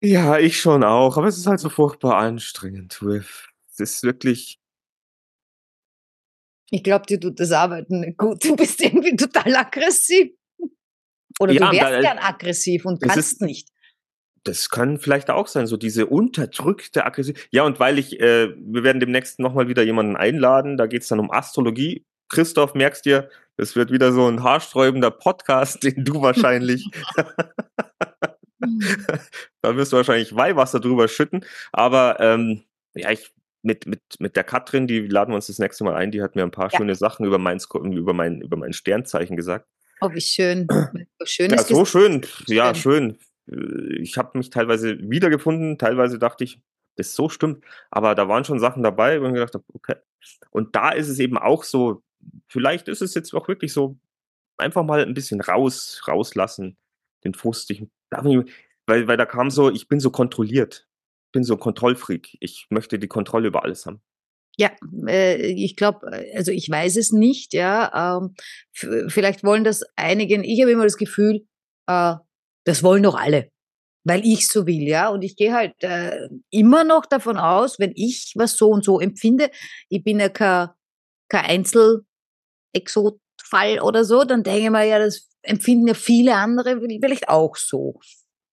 [0.00, 1.16] Ja, ich schon auch.
[1.16, 3.48] Aber es ist halt so furchtbar anstrengend, Riff.
[3.72, 4.58] Es ist wirklich.
[6.70, 8.44] Ich glaube, dir tut das Arbeiten gut.
[8.44, 10.30] Du bist irgendwie total aggressiv.
[11.38, 13.68] Oder ja, du wärst gern aggressiv und kannst ist, nicht
[14.44, 17.36] das kann vielleicht auch sein, so diese unterdrückte Aggression.
[17.50, 21.08] Ja, und weil ich, äh, wir werden demnächst nochmal wieder jemanden einladen, da geht es
[21.08, 22.04] dann um Astrologie.
[22.28, 26.88] Christoph, merkst dir, das wird wieder so ein haarsträubender Podcast, den du wahrscheinlich,
[29.62, 31.44] da wirst du wahrscheinlich Weihwasser drüber schütten.
[31.72, 35.84] Aber ähm, ja, ich mit, mit, mit der Katrin, die laden wir uns das nächste
[35.84, 36.78] Mal ein, die hat mir ein paar ja.
[36.78, 37.60] schöne Sachen über mein,
[37.92, 39.68] über mein, über mein Sternzeichen gesagt.
[40.00, 40.66] Oh, wie schön.
[41.24, 42.26] schön ja, so schön.
[42.48, 43.18] Ja, schön.
[43.52, 46.60] Äh, ich habe mich teilweise wiedergefunden, teilweise dachte ich,
[46.96, 49.96] das so stimmt, aber da waren schon Sachen dabei, wo ich gedacht habe, okay.
[50.50, 52.02] Und da ist es eben auch so,
[52.48, 53.98] vielleicht ist es jetzt auch wirklich so,
[54.58, 56.76] einfach mal ein bisschen raus, rauslassen,
[57.24, 57.70] den Frust.
[57.70, 60.86] Ich, weil, weil da kam so, ich bin so kontrolliert,
[61.32, 64.02] bin so Kontrollfreak, ich möchte die Kontrolle über alles haben.
[64.58, 64.70] Ja,
[65.06, 68.18] äh, ich glaube, also ich weiß es nicht, ja.
[68.18, 68.34] Ähm,
[69.08, 71.46] vielleicht wollen das einige, ich habe immer das Gefühl,
[71.88, 72.14] äh,
[72.64, 73.50] das wollen doch alle,
[74.04, 75.08] weil ich so will, ja.
[75.08, 79.00] Und ich gehe halt äh, immer noch davon aus, wenn ich was so und so
[79.00, 79.50] empfinde,
[79.88, 80.68] ich bin ja kein,
[81.28, 81.44] kein
[82.74, 87.56] Einzelexotfall oder so, dann denke ich mir, ja, das empfinden ja viele andere vielleicht auch
[87.56, 87.98] so.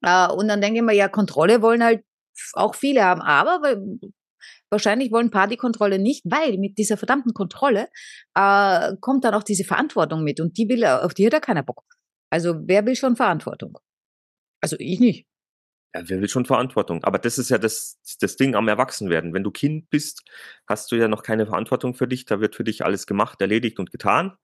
[0.01, 2.03] Äh, und dann denke ich mir, ja, Kontrolle wollen halt
[2.53, 3.77] auch viele haben, aber
[4.69, 7.89] wahrscheinlich wollen paar die Kontrolle nicht, weil mit dieser verdammten Kontrolle
[8.35, 11.63] äh, kommt dann auch diese Verantwortung mit und die will, auf die hat ja keiner
[11.63, 11.83] Bock.
[12.31, 13.77] Also wer will schon Verantwortung?
[14.61, 15.25] Also ich nicht.
[15.93, 17.03] Ja, wer will schon Verantwortung?
[17.03, 19.33] Aber das ist ja das, das Ding am Erwachsenwerden.
[19.33, 20.23] Wenn du Kind bist,
[20.67, 22.25] hast du ja noch keine Verantwortung für dich.
[22.25, 24.37] Da wird für dich alles gemacht, erledigt und getan.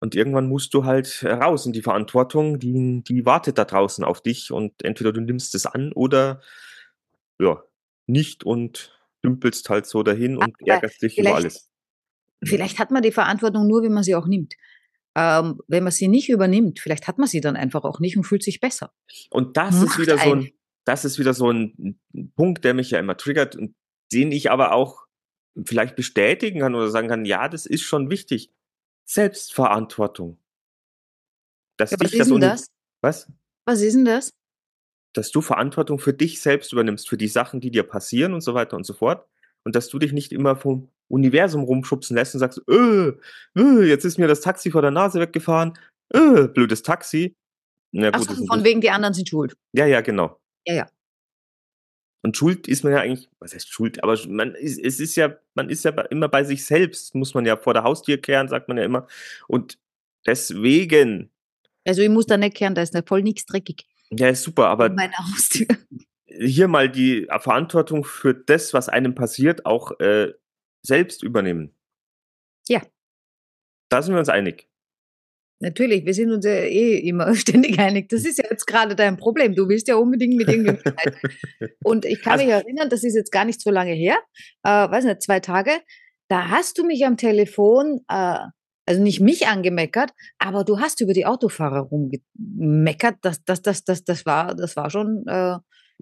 [0.00, 4.20] Und irgendwann musst du halt raus in die Verantwortung, die, die wartet da draußen auf
[4.20, 6.42] dich und entweder du nimmst es an oder
[7.40, 7.62] ja,
[8.06, 11.70] nicht und dümpelst halt so dahin und Aber ärgerst dich über alles.
[12.44, 14.54] Vielleicht hat man die Verantwortung nur, wenn man sie auch nimmt
[15.14, 18.24] ähm, wenn man sie nicht übernimmt, vielleicht hat man sie dann einfach auch nicht und
[18.24, 18.92] fühlt sich besser.
[19.30, 20.50] Und das Macht ist wieder so ein,
[20.84, 22.00] das ist wieder so ein
[22.36, 23.74] Punkt, der mich ja immer triggert und
[24.12, 25.04] den ich aber auch
[25.64, 28.50] vielleicht bestätigen kann oder sagen kann, ja, das ist schon wichtig.
[29.04, 30.38] Selbstverantwortung.
[31.76, 32.66] Dass ja, was ist denn das?
[33.00, 33.32] Was?
[33.66, 34.30] Was ist denn das?
[35.12, 38.54] Dass du Verantwortung für dich selbst übernimmst, für die Sachen, die dir passieren und so
[38.54, 39.28] weiter und so fort.
[39.64, 43.12] Und dass du dich nicht immer vom Universum rumschubsen lässt und sagst, äh,
[43.56, 45.78] äh, jetzt ist mir das Taxi vor der Nase weggefahren,
[46.10, 47.36] äh, blödes Taxi.
[47.92, 49.54] Ja, gut, Ach so, von wegen die anderen sind schuld.
[49.72, 50.40] Ja, ja, genau.
[50.66, 50.86] Ja, ja.
[52.22, 55.36] Und Schuld ist man ja eigentlich, was heißt Schuld, aber man ist, es ist ja,
[55.54, 58.66] man ist ja immer bei sich selbst, muss man ja vor der Haustür kehren, sagt
[58.68, 59.06] man ja immer.
[59.46, 59.78] Und
[60.26, 61.30] Deswegen.
[61.84, 63.86] Also ich muss da nicht kehren, da ist voll nichts dreckig.
[64.10, 65.66] Ja, ist super, aber meine Haustür.
[66.26, 70.32] hier mal die Verantwortung für das, was einem passiert, auch äh,
[70.84, 71.74] selbst übernehmen.
[72.68, 72.82] Ja.
[73.88, 74.68] Da sind wir uns einig.
[75.60, 78.08] Natürlich, wir sind uns ja eh immer ständig einig.
[78.08, 79.54] Das ist ja jetzt gerade dein Problem.
[79.54, 80.94] Du willst ja unbedingt mit irgendjemandem
[81.84, 84.18] Und ich kann also, mich erinnern, das ist jetzt gar nicht so lange her,
[84.62, 85.70] äh, weiß nicht, zwei Tage,
[86.28, 88.38] da hast du mich am Telefon, äh,
[88.86, 93.16] also nicht mich angemeckert, aber du hast über die Autofahrer rumgemeckert.
[93.22, 95.56] Das, das, das, das, das, war, das war schon, äh,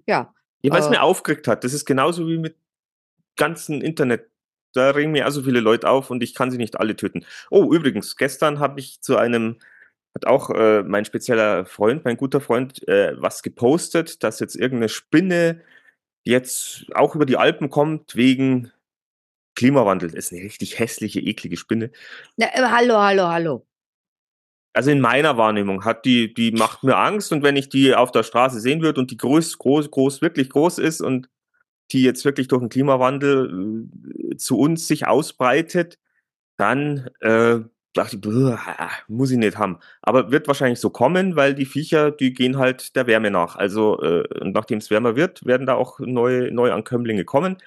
[0.07, 0.33] ja.
[0.61, 1.63] Ja, weil es äh, mir aufgeregt hat.
[1.63, 2.57] Das ist genauso wie mit
[3.35, 4.32] ganzen Internet
[4.73, 7.25] da regen mir also viele Leute auf und ich kann sie nicht alle töten.
[7.49, 9.57] Oh, übrigens, gestern habe ich zu einem,
[10.15, 14.89] hat auch äh, mein spezieller Freund, mein guter Freund, äh, was gepostet, dass jetzt irgendeine
[14.89, 15.61] Spinne
[16.23, 18.71] jetzt auch über die Alpen kommt wegen
[19.55, 20.09] Klimawandel.
[20.09, 21.91] Das ist eine richtig hässliche, eklige Spinne.
[22.37, 23.67] Na, äh, hallo, hallo, hallo.
[24.75, 28.11] Also in meiner Wahrnehmung hat die, die macht mir Angst und wenn ich die auf
[28.11, 31.29] der Straße sehen würde und die groß, groß, groß, wirklich groß ist und
[31.93, 33.87] die jetzt wirklich durch den Klimawandel
[34.31, 35.99] äh, zu uns sich ausbreitet,
[36.57, 37.59] dann äh,
[37.93, 39.79] dachte ich, muss ich nicht haben.
[40.01, 43.55] Aber wird wahrscheinlich so kommen, weil die Viecher, die gehen halt der Wärme nach.
[43.55, 47.57] Also äh, nachdem es wärmer wird, werden da auch neue Neuankömmlinge kommen.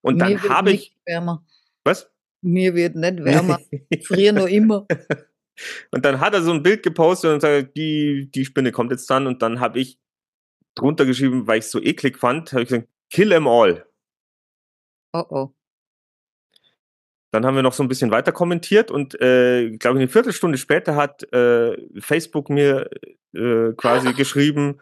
[0.00, 0.96] Und dann habe ich.
[1.04, 1.44] Wärmer.
[1.84, 2.10] Was?
[2.40, 3.60] Mir wird nicht wärmer.
[4.02, 4.86] Frier noch immer.
[5.92, 9.08] Und dann hat er so ein Bild gepostet und sagt, die, die Spinne kommt jetzt
[9.08, 9.28] dann.
[9.28, 10.00] Und dann habe ich
[10.74, 13.86] drunter geschrieben, weil ich es so eklig fand, habe ich gesagt, Kill em all.
[15.12, 15.54] Oh oh.
[17.30, 20.56] Dann haben wir noch so ein bisschen weiter kommentiert und äh, glaube ich eine Viertelstunde
[20.56, 22.88] später hat äh, Facebook mir
[23.34, 24.80] äh, quasi geschrieben,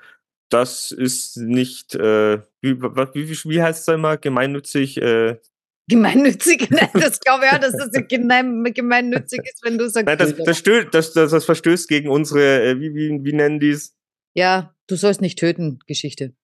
[0.53, 5.01] das ist nicht, äh, wie, wie, wie heißt es immer, gemeinnützig?
[5.01, 5.39] Äh,
[5.89, 6.69] gemeinnützig?
[6.71, 10.07] Nein, das glaube ich auch, dass das gemein, gemeinnützig ist, wenn du sagst.
[10.07, 13.61] Nein, das, das, stößt, das, das, das verstößt gegen unsere, äh, wie, wie, wie nennen
[13.61, 13.97] die es?
[14.35, 16.35] Ja, du sollst nicht töten, Geschichte.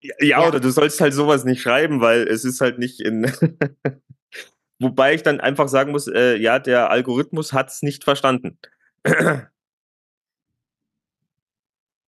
[0.00, 3.24] Ja, ja, oder du sollst halt sowas nicht schreiben, weil es ist halt nicht in.
[4.78, 8.58] Wobei ich dann einfach sagen muss, äh, ja, der Algorithmus hat es nicht verstanden.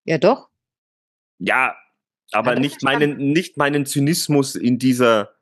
[0.05, 0.49] ja, doch.
[1.39, 1.75] Ja,
[2.33, 5.35] aber nicht meinen, nicht meinen Zynismus in dieser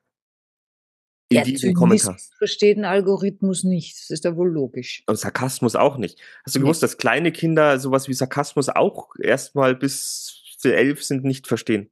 [1.28, 2.16] in ja, diesem Zynismus Kommentar.
[2.38, 3.96] versteht ein Algorithmus nicht.
[3.96, 5.02] Das ist ja wohl logisch.
[5.06, 6.20] Und Sarkasmus auch nicht.
[6.44, 11.24] Hast du gewusst, dass kleine Kinder sowas wie Sarkasmus auch erstmal bis zu elf sind
[11.24, 11.90] nicht verstehen?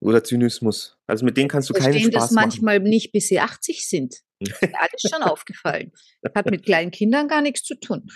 [0.00, 0.96] Oder Zynismus.
[1.06, 4.16] Also mit denen kannst du keinen Spaß das manchmal nicht, bis sie 80 sind.
[4.40, 5.92] Das ist alles schon aufgefallen.
[6.34, 8.08] Hat mit kleinen Kindern gar nichts zu tun.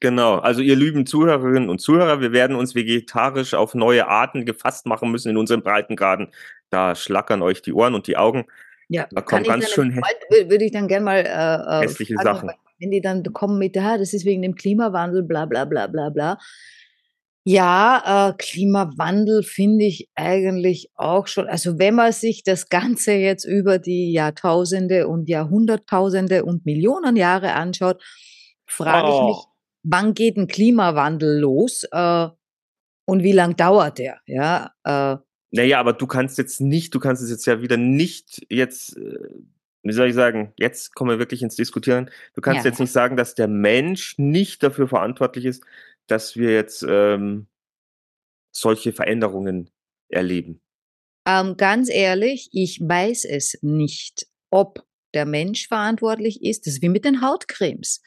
[0.00, 4.84] Genau, also ihr lieben Zuhörerinnen und Zuhörer, wir werden uns vegetarisch auf neue Arten gefasst
[4.86, 6.32] machen müssen in unseren Breitengraden.
[6.70, 8.46] Da schlackern euch die Ohren und die Augen.
[8.88, 12.50] Ja, da kommen ganz schön würde ich dann gerne mal äh, äh, hässliche fragen, Sachen.
[12.80, 16.10] Wenn die dann kommen mit, ah, das ist wegen dem Klimawandel, bla bla bla bla
[16.10, 16.38] bla.
[17.48, 23.44] Ja, äh, Klimawandel finde ich eigentlich auch schon, also wenn man sich das Ganze jetzt
[23.44, 28.02] über die Jahrtausende und Jahrhunderttausende und Millionen Jahre anschaut,
[28.66, 29.52] frage ich mich, oh.
[29.84, 32.26] wann geht ein Klimawandel los äh,
[33.04, 34.18] und wie lang dauert der?
[34.26, 35.16] Ja, äh,
[35.52, 39.20] naja, aber du kannst jetzt nicht, du kannst es jetzt ja wieder nicht jetzt, äh,
[39.84, 42.10] wie soll ich sagen, jetzt kommen wir wirklich ins Diskutieren.
[42.34, 42.70] Du kannst ja.
[42.70, 45.62] jetzt nicht sagen, dass der Mensch nicht dafür verantwortlich ist,
[46.06, 47.48] dass wir jetzt ähm,
[48.52, 49.70] solche Veränderungen
[50.08, 50.62] erleben?
[51.26, 56.66] Ähm, ganz ehrlich, ich weiß es nicht, ob der Mensch verantwortlich ist.
[56.66, 58.02] Das ist wie mit den Hautcremes.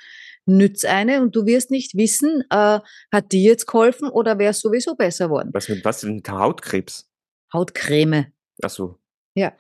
[0.46, 2.80] Nütz eine und du wirst nicht wissen, äh,
[3.12, 5.50] hat die jetzt geholfen oder wäre es sowieso besser worden.
[5.54, 7.08] Was mit was mit Hautkrebs?
[7.54, 8.32] Hautkreme.
[8.64, 9.00] Ach so.
[9.36, 9.54] Ja.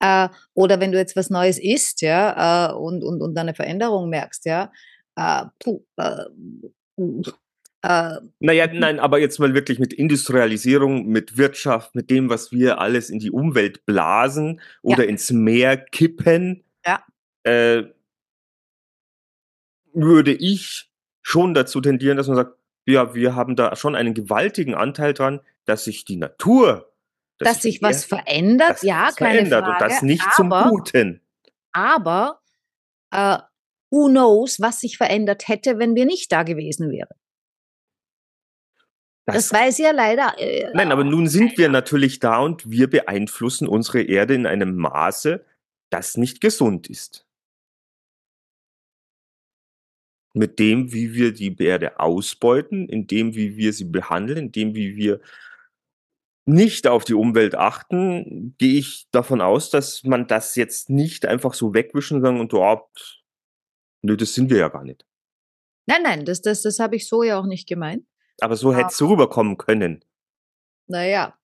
[0.00, 4.10] Äh, oder wenn du jetzt was Neues isst, ja, äh, und, und, und eine Veränderung
[4.10, 4.72] merkst, ja,
[5.16, 5.84] äh, puh,
[7.88, 12.80] äh, naja, nein, aber jetzt mal wirklich mit Industrialisierung, mit Wirtschaft, mit dem, was wir
[12.80, 15.10] alles in die Umwelt blasen oder ja.
[15.10, 17.04] ins Meer kippen, ja.
[17.44, 17.84] äh,
[19.92, 20.90] würde ich
[21.22, 25.40] schon dazu tendieren, dass man sagt, ja, wir haben da schon einen gewaltigen Anteil dran,
[25.64, 26.92] dass sich die Natur,
[27.38, 31.20] dass, dass sich was verändert, ja, keine verändert Frage, und das nicht aber, zum Guten.
[31.70, 32.40] Aber
[33.12, 33.38] äh,
[33.90, 37.14] who knows, was sich verändert hätte, wenn wir nicht da gewesen wären.
[39.26, 40.38] Das, das weiß ja leider.
[40.38, 44.76] Äh, Nein, aber nun sind wir natürlich da und wir beeinflussen unsere Erde in einem
[44.76, 45.44] Maße,
[45.90, 47.26] das nicht gesund ist.
[50.32, 54.74] Mit dem, wie wir die Erde ausbeuten, in dem, wie wir sie behandeln, in dem,
[54.76, 55.20] wie wir
[56.44, 61.54] nicht auf die Umwelt achten, gehe ich davon aus, dass man das jetzt nicht einfach
[61.54, 62.88] so wegwischen kann und oh,
[64.02, 65.04] nö, das sind wir ja gar nicht.
[65.86, 68.06] Nein, nein, das, das, das habe ich so ja auch nicht gemeint.
[68.40, 70.04] Aber so hätte es rüberkommen können.
[70.88, 71.34] Naja,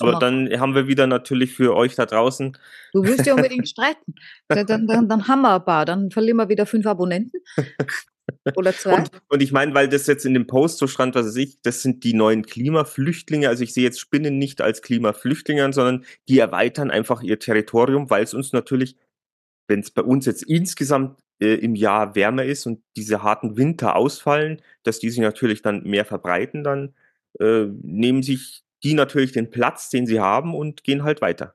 [0.00, 2.56] aber dann haben wir wieder natürlich für euch da draußen.
[2.92, 4.14] Du willst ja unbedingt streiten.
[4.48, 7.40] Dann, dann, dann, haben wir ein paar, dann verlieren wir wieder fünf Abonnenten.
[8.56, 8.96] Oder zwei.
[8.96, 11.62] Und, und ich meine, weil das jetzt in dem Post so stand, was weiß ich,
[11.62, 13.48] das sind die neuen Klimaflüchtlinge.
[13.48, 18.24] Also ich sehe jetzt Spinnen nicht als Klimaflüchtlinge sondern die erweitern einfach ihr Territorium, weil
[18.24, 18.96] es uns natürlich,
[19.68, 23.96] wenn es bei uns jetzt insgesamt äh, im Jahr wärmer ist und diese harten Winter
[23.96, 26.94] ausfallen, dass die sich natürlich dann mehr verbreiten, dann
[27.38, 31.54] äh, nehmen sich die natürlich den Platz, den sie haben und gehen halt weiter.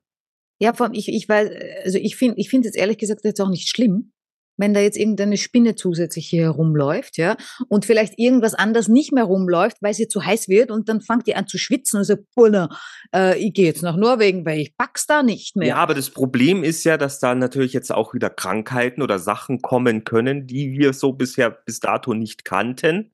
[0.60, 1.50] Ja, vor allem, ich, ich weiß,
[1.84, 4.13] also ich finde, ich finde es ehrlich gesagt jetzt auch nicht schlimm,
[4.58, 7.38] wenn da jetzt irgendeine Spinne zusätzlich hier herumläuft, ja,
[7.68, 11.28] und vielleicht irgendwas anders nicht mehr rumläuft, weil sie zu heiß wird und dann fängt
[11.28, 12.68] die an zu schwitzen und sagt, so,
[13.13, 15.70] äh, ich gehe jetzt nach Norwegen, weil ich pack's da nicht mehr.
[15.70, 19.62] Ja, aber das Problem ist ja, dass da natürlich jetzt auch wieder Krankheiten oder Sachen
[19.62, 23.12] kommen können, die wir so bisher bis dato nicht kannten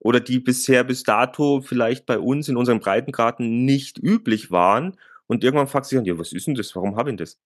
[0.00, 4.96] oder die bisher bis dato vielleicht bei uns in unseren Breitengraden nicht üblich waren.
[5.26, 6.74] Und irgendwann fragt sich dann, ja, was ist denn das?
[6.74, 7.38] Warum habe ich das?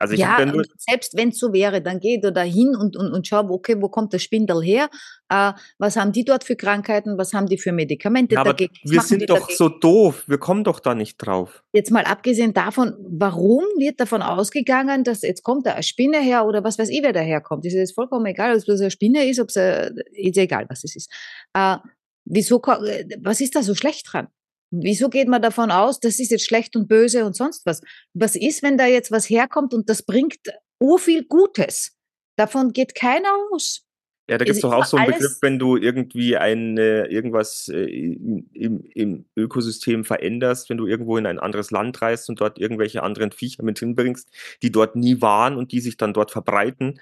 [0.00, 3.26] Also ja, nur selbst wenn es so wäre, dann geh da hin und, und, und
[3.26, 4.88] schau, okay, wo kommt der Spindel her?
[5.28, 7.18] Äh, was haben die dort für Krankheiten?
[7.18, 8.72] Was haben die für Medikamente ja, aber dagegen?
[8.82, 9.56] wir sind doch dagegen?
[9.58, 10.24] so doof.
[10.26, 11.62] Wir kommen doch da nicht drauf.
[11.74, 16.46] Jetzt mal abgesehen davon, warum wird davon ausgegangen, dass jetzt kommt da eine Spinne her
[16.46, 17.66] oder was weiß ich, wer daherkommt?
[17.66, 20.96] Ist jetzt vollkommen egal, ob es eine Spinne ist, ob es, ist egal, was es
[20.96, 21.12] ist.
[21.52, 21.76] Äh,
[22.24, 24.28] wieso, äh, was ist da so schlecht dran?
[24.70, 27.82] Wieso geht man davon aus, das ist jetzt schlecht und böse und sonst was?
[28.14, 30.38] Was ist, wenn da jetzt was herkommt und das bringt
[30.80, 31.96] so viel Gutes?
[32.36, 33.84] Davon geht keiner aus.
[34.30, 37.82] Ja, da gibt es doch auch so einen Begriff, wenn du irgendwie ein, irgendwas äh,
[37.82, 43.02] im, im, Ökosystem veränderst, wenn du irgendwo in ein anderes Land reist und dort irgendwelche
[43.02, 44.30] anderen Viecher mit hinbringst,
[44.62, 47.00] die dort nie waren und die sich dann dort verbreiten.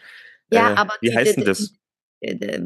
[0.51, 1.75] Ja, äh, aber wie die, heißt denn das?
[2.21, 2.63] Äh, äh,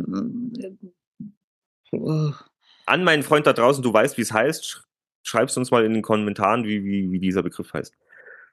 [2.87, 4.85] An meinen Freund da draußen, du weißt, wie es heißt,
[5.23, 7.95] schreibst uns mal in den Kommentaren, wie, wie, wie dieser Begriff heißt.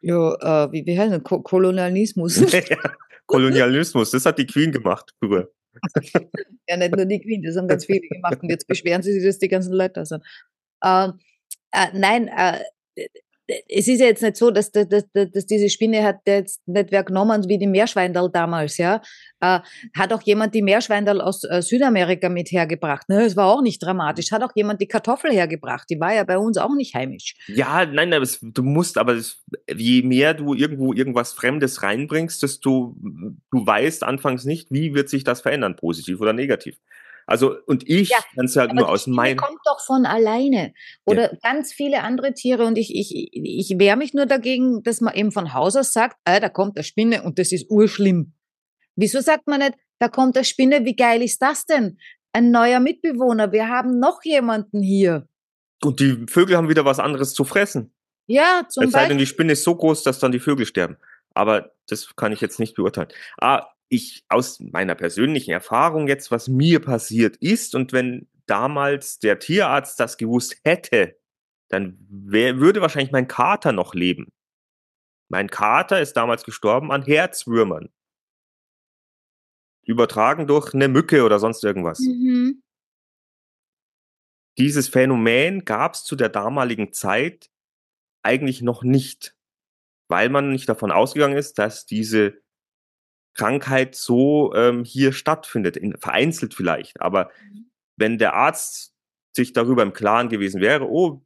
[0.02, 1.24] Ja, äh, wie, wie heißt das?
[1.24, 2.40] Ko Kolonialismus.
[2.52, 2.78] ja,
[3.26, 5.52] Kolonialismus, das hat die Queen gemacht früher.
[6.68, 9.24] ja, nicht nur die Queen, das haben ganz viele gemacht und jetzt beschweren sie sich,
[9.24, 10.24] dass die ganzen Leute da sind.
[10.84, 11.20] Ähm,
[11.72, 12.60] äh, nein, äh,
[13.68, 17.04] es ist ja jetzt nicht so, dass, dass, dass diese Spinne hat jetzt nicht wer
[17.04, 19.02] genommen wie die Meerschweindal damals, ja.
[19.42, 19.60] Äh,
[19.96, 23.08] hat auch jemand die Meerschweindal aus äh, Südamerika mit hergebracht.
[23.10, 23.24] Ne?
[23.24, 24.32] Das war auch nicht dramatisch.
[24.32, 25.90] Hat auch jemand die Kartoffel hergebracht.
[25.90, 27.36] Die war ja bei uns auch nicht heimisch.
[27.48, 29.18] Ja, nein, es, du musst, aber
[29.74, 35.24] je mehr du irgendwo irgendwas Fremdes reinbringst, desto du weißt anfangs nicht, wie wird sich
[35.24, 36.78] das verändern, positiv oder negativ.
[37.30, 39.38] Also, und ich ja, kann es halt nur aus meinem.
[39.38, 40.74] kommt doch von alleine.
[41.06, 41.38] Oder ja.
[41.44, 42.66] ganz viele andere Tiere.
[42.66, 46.18] Und ich, ich, ich wehre mich nur dagegen, dass man eben von Haus aus sagt,
[46.26, 48.34] ah, da kommt eine Spinne und das ist urschlimm.
[48.96, 52.00] Wieso sagt man nicht, da kommt eine Spinne, wie geil ist das denn?
[52.34, 55.28] Ein neuer Mitbewohner, wir haben noch jemanden hier.
[55.84, 57.94] Und die Vögel haben wieder was anderes zu fressen.
[58.26, 60.98] Ja, zum es sei denn, die Spinne ist so groß, dass dann die Vögel sterben.
[61.36, 63.10] Aber das kann ich jetzt nicht beurteilen.
[63.40, 69.40] Ah, ich aus meiner persönlichen Erfahrung jetzt, was mir passiert ist und wenn damals der
[69.40, 71.20] Tierarzt das gewusst hätte,
[71.70, 74.32] dann wär, würde wahrscheinlich mein Kater noch leben.
[75.30, 77.90] Mein Kater ist damals gestorben an Herzwürmern.
[79.84, 82.00] Übertragen durch eine Mücke oder sonst irgendwas.
[82.00, 82.64] Mhm.
[84.58, 87.50] Dieses Phänomen gab es zu der damaligen Zeit
[88.24, 89.36] eigentlich noch nicht,
[90.10, 92.42] weil man nicht davon ausgegangen ist, dass diese
[93.40, 97.02] Krankheit so ähm, hier stattfindet, in, vereinzelt vielleicht.
[97.02, 97.70] Aber mhm.
[97.96, 98.94] wenn der Arzt
[99.32, 101.22] sich darüber im Klaren gewesen wäre, oh,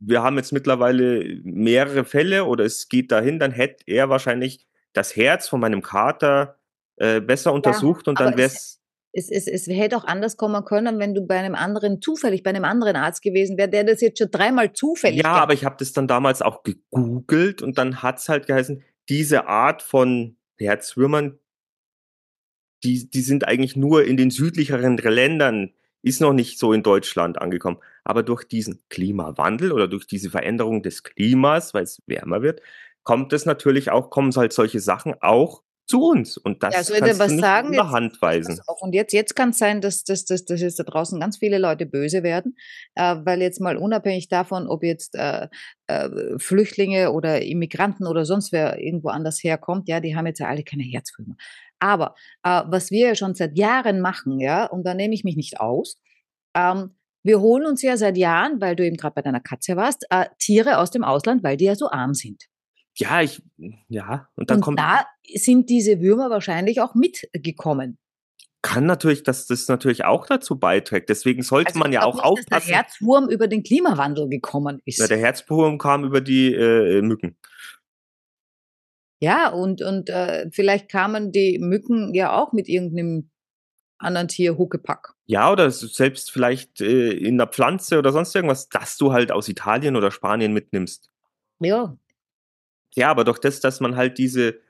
[0.00, 5.14] wir haben jetzt mittlerweile mehrere Fälle oder es geht dahin, dann hätte er wahrscheinlich das
[5.14, 6.56] Herz von meinem Kater
[6.96, 8.80] äh, besser untersucht ja, und dann wäre es
[9.12, 12.50] es, es, es hätte auch anders kommen können, wenn du bei einem anderen zufällig, bei
[12.50, 15.16] einem anderen Arzt gewesen wäre, der das jetzt schon dreimal zufällig.
[15.16, 15.42] Ja, gehabt.
[15.42, 19.48] aber ich habe das dann damals auch gegoogelt und dann hat es halt geheißen, diese
[19.48, 21.38] Art von Herzwürmern,
[22.84, 27.40] die, die sind eigentlich nur in den südlicheren Ländern, ist noch nicht so in Deutschland
[27.40, 27.78] angekommen.
[28.04, 32.62] Aber durch diesen Klimawandel oder durch diese Veränderung des Klimas, weil es wärmer wird,
[33.02, 36.38] kommt es natürlich auch, kommen halt solche Sachen auch zu uns.
[36.38, 38.60] Und das ja, also kannst was du nicht sagen, in Hand weisen.
[38.80, 41.58] Und jetzt, jetzt kann es sein, dass, dass, dass, dass jetzt da draußen ganz viele
[41.58, 42.56] Leute böse werden,
[42.94, 45.48] äh, weil jetzt mal unabhängig davon, ob jetzt äh,
[45.88, 50.48] äh, Flüchtlinge oder Immigranten oder sonst wer irgendwo anders herkommt, ja, die haben jetzt ja
[50.48, 51.36] alle keine Herzfilme.
[51.80, 52.14] Aber
[52.44, 55.60] äh, was wir ja schon seit Jahren machen, ja, und da nehme ich mich nicht
[55.60, 55.98] aus,
[56.54, 60.06] ähm, wir holen uns ja seit Jahren, weil du eben gerade bei deiner Katze warst,
[60.10, 62.46] äh, Tiere aus dem Ausland, weil die ja so arm sind.
[62.96, 63.42] Ja, ich,
[63.88, 64.78] ja, und dann und kommt.
[64.78, 67.98] Da sind diese Würmer wahrscheinlich auch mitgekommen.
[68.62, 71.08] kann natürlich, dass das natürlich auch dazu beiträgt.
[71.08, 72.50] Deswegen sollte also man ja auch nicht, aufpassen.
[72.50, 74.98] Dass der Herzwurm über den Klimawandel gekommen ist.
[74.98, 77.36] Ja, der Herzwurm kam über die äh, Mücken.
[79.22, 83.30] Ja, und, und äh, vielleicht kamen die Mücken ja auch mit irgendeinem
[83.98, 85.14] anderen Tier Huckepack.
[85.26, 89.48] Ja, oder selbst vielleicht äh, in der Pflanze oder sonst irgendwas, das du halt aus
[89.48, 91.10] Italien oder Spanien mitnimmst.
[91.60, 91.96] Ja.
[92.94, 94.60] Ja, aber doch das, dass man halt diese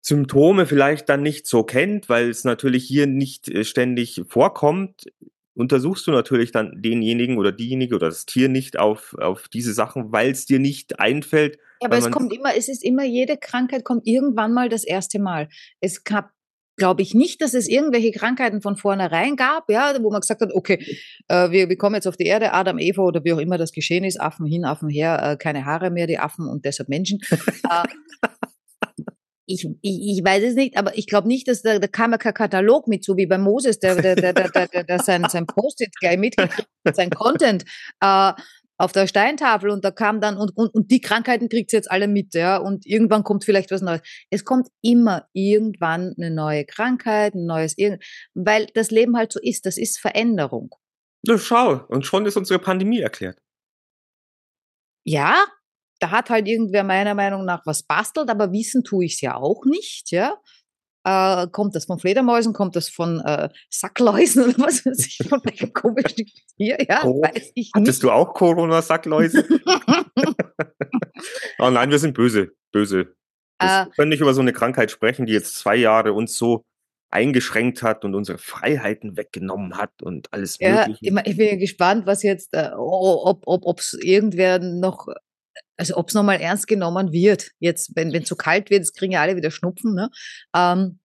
[0.00, 5.06] Symptome vielleicht dann nicht so kennt, weil es natürlich hier nicht äh, ständig vorkommt,
[5.54, 10.10] untersuchst du natürlich dann denjenigen oder diejenige oder das Tier nicht auf, auf diese Sachen,
[10.12, 11.58] weil es dir nicht einfällt.
[11.82, 15.18] Ja, aber es kommt immer, es ist immer, jede Krankheit kommt irgendwann mal das erste
[15.18, 15.48] Mal.
[15.80, 16.30] Es gab
[16.80, 20.50] glaube ich nicht, dass es irgendwelche Krankheiten von vornherein gab, ja, wo man gesagt hat,
[20.54, 20.84] okay,
[21.28, 23.72] äh, wir, wir kommen jetzt auf die Erde, Adam, Eva oder wie auch immer das
[23.72, 27.20] geschehen ist, Affen hin, Affen her, äh, keine Haare mehr, die Affen und deshalb Menschen.
[27.30, 27.84] äh,
[29.46, 32.18] ich, ich, ich weiß es nicht, aber ich glaube nicht, dass da, da kam ja
[32.18, 35.46] kein Katalog mit, so wie bei Moses, der, der, der, der, der, der, sein, sein
[35.46, 37.64] Post-it gleich mitgekriegt sein Content.
[38.00, 38.32] Äh,
[38.80, 41.90] auf der Steintafel und da kam dann und, und, und die Krankheiten kriegt sie jetzt
[41.90, 44.00] alle mit, ja, und irgendwann kommt vielleicht was Neues.
[44.30, 47.76] Es kommt immer irgendwann eine neue Krankheit, ein neues,
[48.34, 50.74] weil das Leben halt so ist, das ist Veränderung.
[51.26, 53.38] Na schau, und schon ist unsere Pandemie erklärt.
[55.04, 55.44] Ja,
[55.98, 59.36] da hat halt irgendwer meiner Meinung nach was bastelt, aber wissen tue ich es ja
[59.36, 60.38] auch nicht, ja.
[61.04, 65.40] Äh, kommt das von Fledermäusen, kommt das von äh, Sackläusen oder was weiß ich, von
[65.44, 66.26] welchem komischen
[66.56, 66.76] Tier?
[66.88, 68.02] Ja, oh, weiß ich Hattest nicht.
[68.02, 69.46] du auch Corona-Sackläuse?
[71.58, 73.14] oh nein, wir sind böse, böse.
[73.60, 76.64] Wir äh, können nicht über so eine Krankheit sprechen, die jetzt zwei Jahre uns so
[77.10, 81.22] eingeschränkt hat und unsere Freiheiten weggenommen hat und alles ja, Mögliche.
[81.24, 85.08] Ich bin gespannt, was jetzt, äh, ob ob ob es irgendwer noch
[85.80, 89.12] also ob es nochmal ernst genommen wird, jetzt, wenn es zu kalt wird, jetzt kriegen
[89.12, 89.94] ja alle wieder Schnupfen.
[89.94, 90.10] Ne?
[90.54, 90.98] Ähm,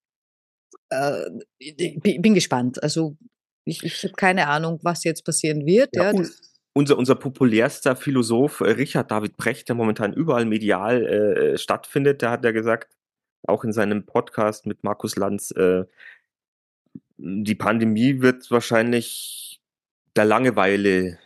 [0.90, 1.22] äh,
[1.58, 2.82] ich bin gespannt.
[2.82, 3.16] Also
[3.64, 5.88] ich, ich habe keine Ahnung, was jetzt passieren wird.
[5.96, 6.24] Ja, ja
[6.74, 12.30] unser, unser populärster Philosoph äh, Richard David Brecht, der momentan überall medial äh, stattfindet, der
[12.30, 12.94] hat ja gesagt,
[13.48, 15.84] auch in seinem Podcast mit Markus Lanz, äh,
[17.16, 19.58] die Pandemie wird wahrscheinlich
[20.16, 21.18] der Langeweile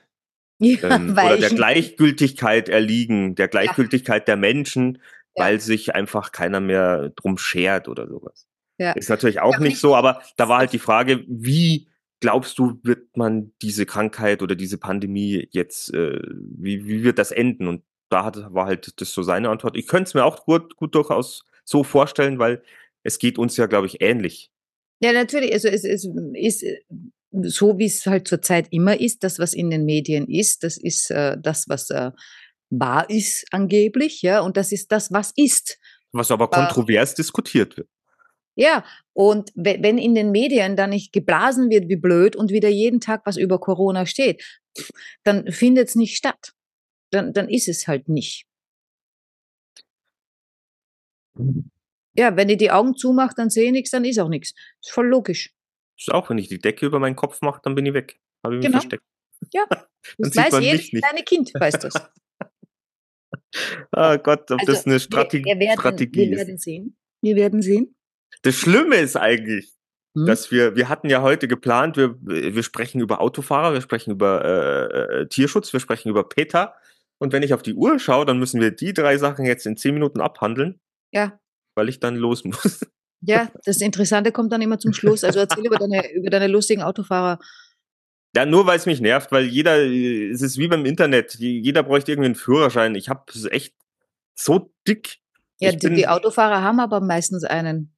[0.60, 4.24] ja, ähm, oder der Gleichgültigkeit erliegen, der Gleichgültigkeit ja.
[4.26, 4.98] der Menschen,
[5.36, 5.44] ja.
[5.44, 8.46] weil sich einfach keiner mehr drum schert oder sowas.
[8.78, 8.92] Ja.
[8.92, 11.88] Ist natürlich auch nicht so, aber da war halt die Frage, wie
[12.20, 17.30] glaubst du, wird man diese Krankheit oder diese Pandemie jetzt, äh, wie, wie wird das
[17.30, 17.66] enden?
[17.66, 19.76] Und da hat, war halt das so seine Antwort.
[19.76, 22.62] Ich könnte es mir auch gut, gut durchaus so vorstellen, weil
[23.02, 24.50] es geht uns ja, glaube ich, ähnlich.
[25.02, 25.52] Ja, natürlich.
[25.52, 26.66] Also es, es ist
[27.32, 31.10] so wie es halt zurzeit immer ist, das, was in den Medien ist, das ist
[31.10, 32.10] äh, das, was äh,
[32.70, 35.78] wahr ist angeblich, ja, und das ist das, was ist.
[36.12, 37.88] Was aber äh, kontrovers äh, diskutiert wird.
[38.56, 43.00] Ja, und wenn in den Medien dann nicht geblasen wird wie blöd und wieder jeden
[43.00, 44.44] Tag was über Corona steht,
[45.24, 46.52] dann findet es nicht statt.
[47.10, 48.44] Dann, dann ist es halt nicht.
[52.14, 54.52] Ja, wenn ihr die Augen zumacht, dann sehe ich nichts, dann ist auch nichts.
[54.82, 55.54] Ist voll logisch
[56.08, 58.20] auch, wenn ich die Decke über meinen Kopf mache, dann bin ich weg.
[58.44, 58.80] Habe ich mich genau.
[58.80, 59.04] versteckt.
[59.52, 59.66] Ja,
[60.18, 61.94] das weiß jedes kleine Kind, weiß das.
[63.96, 66.96] oh Gott, ob also, das eine Strategie, wir, wir werden, Strategie wir werden sehen.
[67.22, 67.94] Wir werden sehen.
[68.42, 69.74] Das Schlimme ist eigentlich,
[70.16, 70.26] hm?
[70.26, 74.44] dass wir, wir hatten ja heute geplant, wir, wir sprechen über Autofahrer, wir sprechen über
[74.44, 76.74] äh, äh, Tierschutz, wir sprechen über PETA.
[77.18, 79.76] Und wenn ich auf die Uhr schaue, dann müssen wir die drei Sachen jetzt in
[79.76, 80.80] zehn Minuten abhandeln.
[81.12, 81.38] Ja.
[81.74, 82.86] Weil ich dann los muss.
[83.22, 85.24] Ja, das Interessante kommt dann immer zum Schluss.
[85.24, 87.38] Also erzähl über deine, über deine lustigen Autofahrer.
[88.34, 92.12] Ja, nur weil es mich nervt, weil jeder, es ist wie beim Internet, jeder bräuchte
[92.12, 92.94] irgendwie einen Führerschein.
[92.94, 93.74] Ich habe es echt
[94.36, 95.18] so dick.
[95.58, 97.92] Ja, die, die, Autofahrer haben aber meistens einen.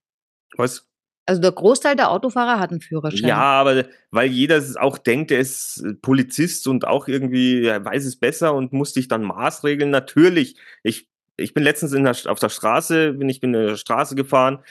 [0.57, 0.89] Was?
[1.27, 3.29] Also der Großteil der Autofahrer hat einen Führerschein.
[3.29, 8.55] Ja, aber weil jeder auch denkt, er ist Polizist und auch irgendwie weiß es besser
[8.55, 9.91] und muss dich dann maßregeln.
[9.91, 13.77] Natürlich, ich, ich bin letztens in der, auf der Straße, bin ich bin in der
[13.77, 14.65] Straße gefahren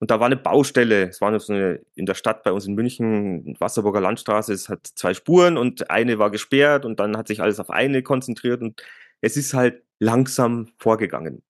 [0.00, 1.08] und da war eine Baustelle.
[1.08, 4.52] Es war so eine, in der Stadt bei uns in München, Wasserburger Landstraße.
[4.52, 8.02] Es hat zwei Spuren und eine war gesperrt und dann hat sich alles auf eine
[8.02, 8.82] konzentriert und
[9.20, 11.42] es ist halt langsam vorgegangen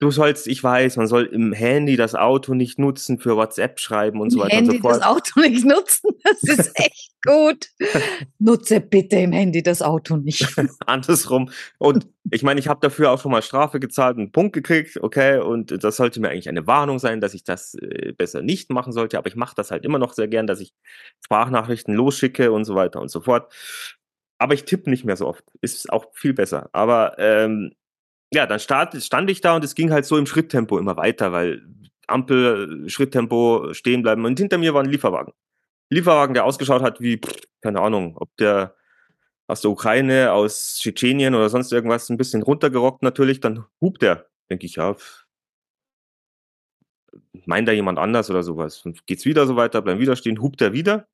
[0.00, 4.20] du sollst, ich weiß, man soll im Handy das Auto nicht nutzen für WhatsApp schreiben
[4.20, 4.96] und so weiter Handy und so fort.
[4.96, 7.66] das Auto nicht nutzen, das ist echt gut.
[8.38, 10.46] Nutze bitte im Handy das Auto nicht.
[10.86, 11.50] Andersrum.
[11.78, 15.38] Und ich meine, ich habe dafür auch schon mal Strafe gezahlt, einen Punkt gekriegt, okay,
[15.40, 18.92] und das sollte mir eigentlich eine Warnung sein, dass ich das äh, besser nicht machen
[18.92, 20.72] sollte, aber ich mache das halt immer noch sehr gern, dass ich
[21.24, 23.52] Sprachnachrichten losschicke und so weiter und so fort.
[24.40, 25.42] Aber ich tippe nicht mehr so oft.
[25.60, 26.70] Ist auch viel besser.
[26.72, 27.72] Aber ähm,
[28.32, 31.32] ja, dann start, stand ich da und es ging halt so im Schritttempo immer weiter,
[31.32, 31.62] weil
[32.06, 34.24] Ampel, Schritttempo stehen bleiben.
[34.24, 35.32] Und hinter mir war ein Lieferwagen.
[35.90, 38.74] Lieferwagen, der ausgeschaut hat wie, pff, keine Ahnung, ob der
[39.46, 44.26] aus der Ukraine, aus Tschetschenien oder sonst irgendwas ein bisschen runtergerockt natürlich, dann hupt er.
[44.50, 44.94] Denke ich, ja,
[47.46, 48.84] meint da jemand anders oder sowas.
[48.84, 51.08] Und geht's wieder so weiter, bleiben wieder stehen, hupt er wieder.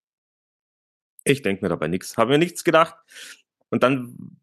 [1.23, 2.97] Ich denke mir dabei nichts, habe mir nichts gedacht.
[3.71, 4.37] Und dann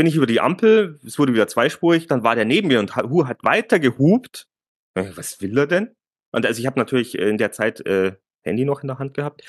[0.00, 2.96] bin ich über die Ampel, es wurde wieder zweispurig, dann war der neben mir und
[2.96, 4.48] hat weiter gehupt.
[4.94, 5.94] Äh, was will er denn?
[6.32, 9.42] Und also ich habe natürlich in der Zeit äh, Handy noch in der Hand gehabt.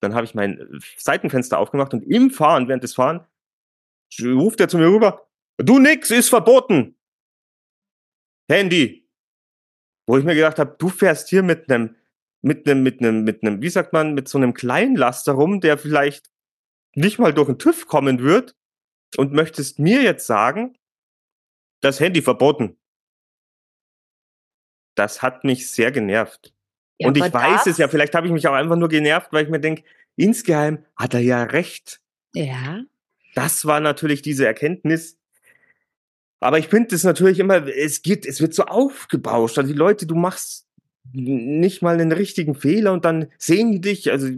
[0.00, 3.24] Dann habe ich mein äh, Seitenfenster aufgemacht und im Fahren, während des Fahren,
[4.20, 5.28] ruft er zu mir rüber,
[5.58, 6.96] du nix, ist verboten.
[8.50, 9.08] Handy.
[10.08, 11.94] Wo ich mir gedacht habe, du fährst hier mit einem,
[12.40, 15.78] mit einem, mit einem, mit einem, wie sagt man, mit so einem Kleinlaster rum, der
[15.78, 16.28] vielleicht
[16.96, 18.56] nicht mal durch den TÜV kommen wird
[19.16, 20.76] und möchtest mir jetzt sagen,
[21.80, 22.78] das Handy verboten.
[24.94, 26.54] Das hat mich sehr genervt.
[26.98, 29.44] Ja, und ich weiß es ja, vielleicht habe ich mich auch einfach nur genervt, weil
[29.44, 29.82] ich mir denke,
[30.16, 32.00] insgeheim hat er ja recht.
[32.34, 32.82] Ja.
[33.34, 35.18] Das war natürlich diese Erkenntnis.
[36.40, 39.58] Aber ich finde es natürlich immer, es geht, es wird so aufgebauscht.
[39.58, 40.66] Also die Leute, du machst
[41.12, 44.10] nicht mal einen richtigen Fehler und dann sehen die dich.
[44.10, 44.28] Also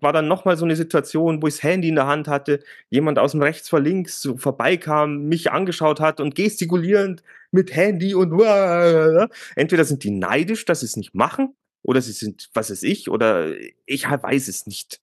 [0.00, 2.60] war dann nochmal so eine Situation, wo ich das Handy in der Hand hatte,
[2.90, 7.22] jemand aus dem rechts vor links so vorbeikam, mich angeschaut hat und gestikulierend
[7.52, 8.32] mit Handy und
[9.54, 13.10] entweder sind die neidisch, dass sie es nicht machen, oder sie sind, was ist ich,
[13.10, 13.52] oder
[13.86, 15.00] ich weiß es nicht.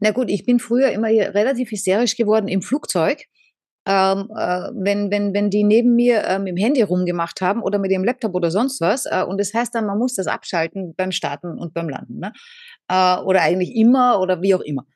[0.00, 3.26] Na gut, ich bin früher immer relativ hysterisch geworden im Flugzeug
[3.86, 7.78] ähm, äh, wenn, wenn, wenn die neben mir äh, mit dem Handy rumgemacht haben oder
[7.78, 9.06] mit dem Laptop oder sonst was.
[9.06, 12.18] Äh, und das heißt dann, man muss das abschalten beim Starten und beim Landen.
[12.18, 12.32] Ne?
[12.88, 14.86] Äh, oder eigentlich immer oder wie auch immer.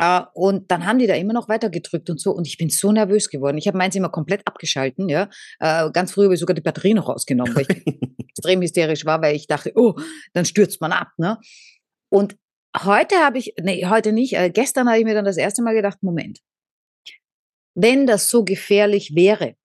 [0.00, 2.30] Uh, und dann haben die da immer noch weiter gedrückt und so.
[2.30, 3.58] Und ich bin so nervös geworden.
[3.58, 5.28] Ich habe meins immer komplett abgeschalten, ja.
[5.60, 7.84] Uh, ganz früh habe ich sogar die Batterie noch rausgenommen, weil ich
[8.28, 9.94] extrem hysterisch war, weil ich dachte, oh,
[10.34, 11.38] dann stürzt man ab, ne?
[12.10, 12.36] Und
[12.84, 15.74] heute habe ich, nee, heute nicht, äh, gestern habe ich mir dann das erste Mal
[15.74, 16.38] gedacht, Moment,
[17.80, 19.56] wenn das so gefährlich wäre,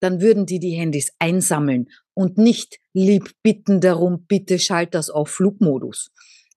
[0.00, 5.28] dann würden die die Handys einsammeln und nicht lieb bitten darum, bitte schalt das auf
[5.28, 6.12] Flugmodus.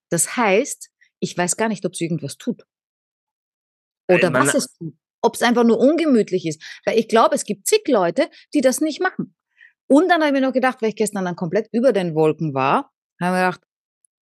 [0.09, 2.63] Das heißt, ich weiß gar nicht, ob es irgendwas tut.
[4.07, 4.93] Oder Nein, was es tut.
[5.23, 6.61] Ob es einfach nur ungemütlich ist.
[6.85, 9.35] Weil ich glaube, es gibt zig Leute, die das nicht machen.
[9.87, 12.53] Und dann habe ich mir noch gedacht, weil ich gestern dann komplett über den Wolken
[12.53, 13.61] war, habe ich mir gedacht,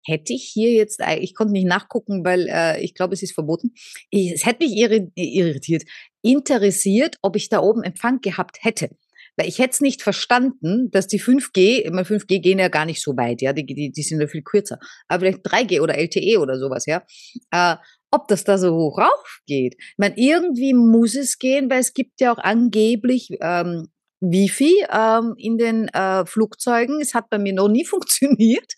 [0.03, 3.73] hätte ich hier jetzt, ich konnte nicht nachgucken, weil äh, ich glaube, es ist verboten.
[4.09, 4.75] Ich, es hätte mich
[5.15, 5.83] irritiert,
[6.21, 8.89] interessiert, ob ich da oben Empfang gehabt hätte.
[9.37, 13.01] Weil ich hätte es nicht verstanden, dass die 5G, immer 5G gehen ja gar nicht
[13.01, 14.77] so weit, ja, die, die, die sind ja viel kürzer.
[15.07, 17.03] Aber vielleicht 3G oder LTE oder sowas, ja.
[17.51, 17.77] Äh,
[18.11, 19.75] ob das da so hoch rauf geht.
[19.79, 23.87] Ich meine, irgendwie muss es gehen, weil es gibt ja auch angeblich ähm,
[24.19, 26.99] Wifi ähm, in den äh, Flugzeugen.
[27.01, 28.73] Es hat bei mir noch nie funktioniert.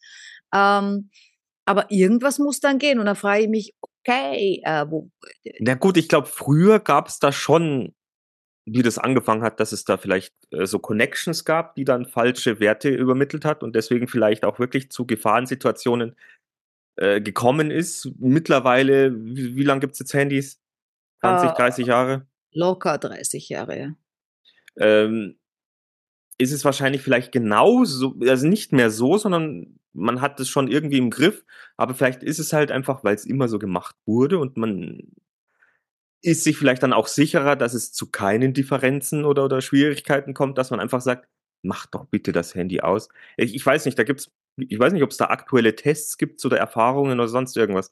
[0.54, 1.10] Ähm,
[1.66, 2.99] aber irgendwas muss dann gehen.
[2.99, 5.10] Und da frage ich mich, okay, äh, wo.
[5.43, 7.93] Äh, Na gut, ich glaube, früher gab es da schon,
[8.66, 12.60] wie das angefangen hat, dass es da vielleicht äh, so Connections gab, die dann falsche
[12.60, 16.16] Werte übermittelt hat und deswegen vielleicht auch wirklich zu Gefahrensituationen
[16.95, 18.12] äh, gekommen ist.
[18.20, 20.60] Mittlerweile, wie, wie lange gibt es jetzt Handys?
[21.22, 22.28] 20, uh, 30 Jahre?
[22.51, 23.95] Locker 30 Jahre, ja.
[24.78, 25.39] Ähm,
[26.38, 30.97] ist es wahrscheinlich vielleicht genauso, also nicht mehr so, sondern man hat es schon irgendwie
[30.97, 31.45] im Griff,
[31.77, 35.13] aber vielleicht ist es halt einfach, weil es immer so gemacht wurde und man
[36.21, 40.57] ist sich vielleicht dann auch sicherer, dass es zu keinen Differenzen oder, oder Schwierigkeiten kommt,
[40.57, 41.27] dass man einfach sagt,
[41.61, 43.09] mach doch bitte das Handy aus.
[43.38, 46.43] Ich, ich weiß nicht, da gibt's, ich weiß nicht, ob es da aktuelle Tests gibt
[46.45, 47.91] oder Erfahrungen oder sonst irgendwas.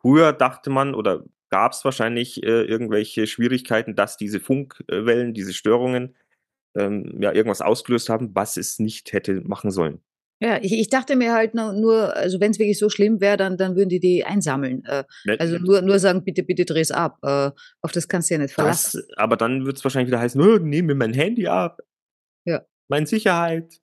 [0.00, 6.14] Früher dachte man oder gab es wahrscheinlich äh, irgendwelche Schwierigkeiten, dass diese Funkwellen, diese Störungen
[6.76, 10.00] ähm, ja irgendwas ausgelöst haben, was es nicht hätte machen sollen.
[10.42, 13.58] Ja, ich, ich dachte mir halt nur, also wenn es wirklich so schlimm wäre, dann,
[13.58, 14.82] dann würden die die einsammeln.
[14.86, 15.04] Äh,
[15.38, 17.18] also nur, nur sagen, bitte, bitte dreh's ab.
[17.22, 17.50] Äh,
[17.82, 19.02] auf das kannst du ja nicht verlassen.
[19.06, 21.82] Das, aber dann wird es wahrscheinlich wieder heißen, oh, nehmen mir mein Handy ab.
[22.46, 22.62] Ja.
[22.88, 23.80] Meine Sicherheit.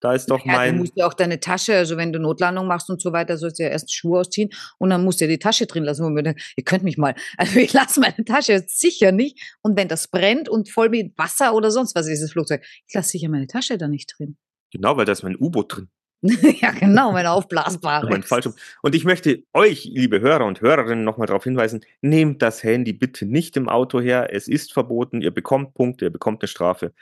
[0.00, 0.74] Da ist doch ja, mein.
[0.74, 3.58] Du musst ja auch deine Tasche, also wenn du Notlandung machst und so weiter, sollst
[3.58, 6.04] du ja erst Schuhe ausziehen und dann musst du ja die Tasche drin lassen.
[6.04, 7.14] Wo wir ihr könnt mich mal.
[7.36, 9.56] Also ich lasse meine Tasche sicher nicht.
[9.62, 12.94] Und wenn das brennt und voll mit Wasser oder sonst was ist das Flugzeug, ich
[12.94, 14.36] lasse sicher meine Tasche da nicht drin.
[14.72, 15.88] Genau, weil da ist mein U-Boot drin.
[16.60, 18.10] ja, genau, mein aufblasbares.
[18.10, 18.54] mein Fallschirm.
[18.82, 23.24] Und ich möchte euch, liebe Hörer und Hörerinnen, nochmal darauf hinweisen, nehmt das Handy bitte
[23.24, 24.28] nicht im Auto her.
[24.30, 25.22] Es ist verboten.
[25.22, 26.92] Ihr bekommt Punkte, ihr bekommt eine Strafe.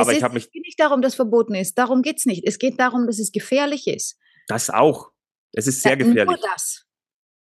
[0.00, 0.44] Aber es ich habe mich.
[0.44, 1.76] Es geht nicht darum, dass es verboten ist.
[1.78, 2.46] Darum geht es nicht.
[2.46, 4.18] Es geht darum, dass es gefährlich ist.
[4.48, 5.10] Das auch.
[5.52, 6.26] Es ist sehr ja, gefährlich.
[6.26, 6.84] Nur das.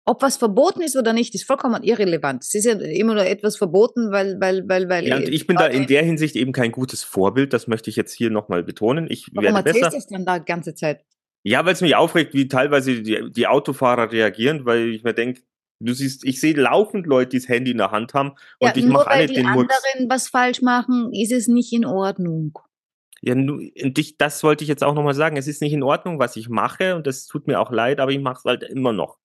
[0.05, 2.45] ob was verboten ist oder nicht, ist vollkommen irrelevant.
[2.45, 5.07] Es ist ja immer nur etwas verboten, weil, weil, weil, weil.
[5.07, 7.53] Ja, und ich bin da in der Hinsicht eben kein gutes Vorbild.
[7.53, 9.07] Das möchte ich jetzt hier nochmal betonen.
[9.11, 9.91] Ich Warum werde besser.
[9.91, 11.05] das dann da die ganze Zeit?
[11.45, 15.43] Ja, weil es mich aufregt, wie teilweise die, die Autofahrer reagieren, weil ich mir denke,
[15.87, 18.77] du siehst, ich sehe laufend Leute, die das Handy in der Hand haben und ja,
[18.77, 19.57] ich mache alle den Murks.
[19.59, 22.59] Wenn die anderen was falsch machen, ist es nicht in Ordnung.
[23.21, 25.37] Ja, und ich, das wollte ich jetzt auch nochmal sagen.
[25.37, 28.11] Es ist nicht in Ordnung, was ich mache und das tut mir auch leid, aber
[28.11, 29.19] ich mache es halt immer noch.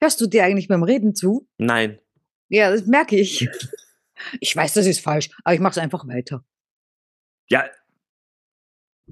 [0.00, 1.46] Hörst du dir eigentlich beim Reden zu?
[1.58, 1.98] Nein.
[2.48, 3.48] Ja, das merke ich.
[4.40, 6.42] Ich weiß, das ist falsch, aber ich mache es einfach weiter.
[7.50, 7.66] Ja,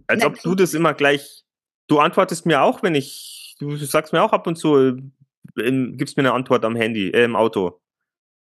[0.06, 1.44] als Nein, ob du das immer gleich.
[1.86, 3.33] Du antwortest mir auch, wenn ich.
[3.58, 7.24] Du sagst mir auch ab und zu, äh, gibst mir eine Antwort am Handy, äh,
[7.24, 7.80] im Auto,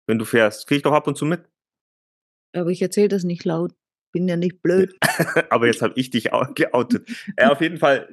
[0.07, 0.67] wenn du fährst.
[0.67, 1.49] Krieg ich doch ab und zu mit.
[2.55, 3.73] Aber ich erzähle das nicht laut.
[4.13, 4.97] Bin ja nicht blöd.
[5.51, 7.09] Aber jetzt habe ich dich geoutet.
[7.37, 8.09] äh, auf jeden Fall,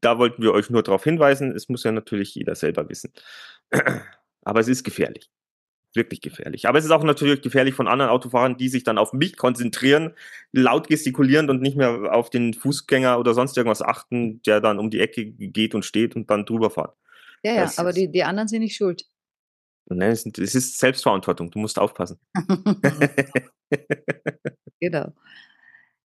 [0.00, 1.52] da wollten wir euch nur darauf hinweisen.
[1.52, 3.12] Es muss ja natürlich jeder selber wissen.
[4.42, 5.30] Aber es ist gefährlich.
[5.98, 6.68] Wirklich gefährlich.
[6.68, 10.14] Aber es ist auch natürlich gefährlich von anderen Autofahrern, die sich dann auf mich konzentrieren,
[10.52, 14.90] laut gestikulieren und nicht mehr auf den Fußgänger oder sonst irgendwas achten, der dann um
[14.90, 16.94] die Ecke geht und steht und dann drüber fährt.
[17.42, 19.06] Ja, ja, das aber die, die anderen sind nicht schuld.
[19.86, 21.50] Nein, es ist Selbstverantwortung.
[21.50, 22.20] Du musst aufpassen.
[24.80, 25.12] genau.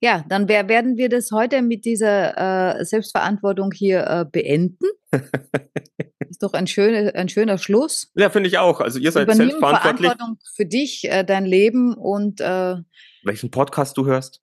[0.03, 4.85] Ja, dann werden wir das heute mit dieser äh, Selbstverantwortung hier äh, beenden.
[6.29, 8.11] ist doch ein schöner, ein schöner Schluss.
[8.13, 8.81] Ja, finde ich auch.
[8.81, 10.11] Also ihr seid Übernimm selbstverantwortlich.
[10.11, 12.75] Verantwortung für dich, äh, dein Leben und äh,
[13.23, 14.41] welchen Podcast du hörst.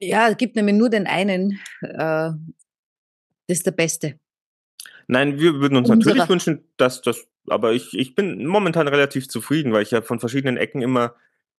[0.00, 1.58] Ja, es gibt nämlich nur den einen.
[1.80, 2.36] Äh, das
[3.46, 4.20] ist der beste.
[5.06, 6.10] Nein, wir würden uns Unsere.
[6.10, 10.20] natürlich wünschen, dass das, aber ich, ich bin momentan relativ zufrieden, weil ich ja von
[10.20, 11.14] verschiedenen Ecken immer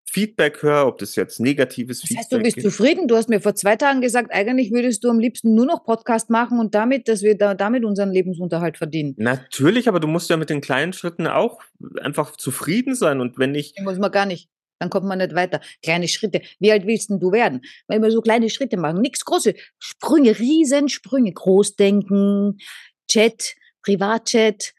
[0.09, 2.31] Feedback höre, ob das jetzt negatives das heißt, Feedback ist.
[2.31, 2.63] Du bist ist.
[2.63, 3.07] zufrieden.
[3.07, 6.29] Du hast mir vor zwei Tagen gesagt, eigentlich würdest du am liebsten nur noch Podcast
[6.29, 9.15] machen und damit, dass wir da, damit unseren Lebensunterhalt verdienen.
[9.17, 11.61] Natürlich, aber du musst ja mit den kleinen Schritten auch
[12.01, 13.19] einfach zufrieden sein.
[13.19, 13.73] Und wenn ich.
[13.73, 14.49] Den muss man gar nicht.
[14.79, 15.59] Dann kommt man nicht weiter.
[15.81, 16.41] Kleine Schritte.
[16.59, 17.61] Wie alt willst denn du werden?
[17.87, 22.59] Wenn wir so kleine Schritte machen, nichts große Sprünge, Riesensprünge, Großdenken,
[23.09, 24.73] Chat, Privatchat,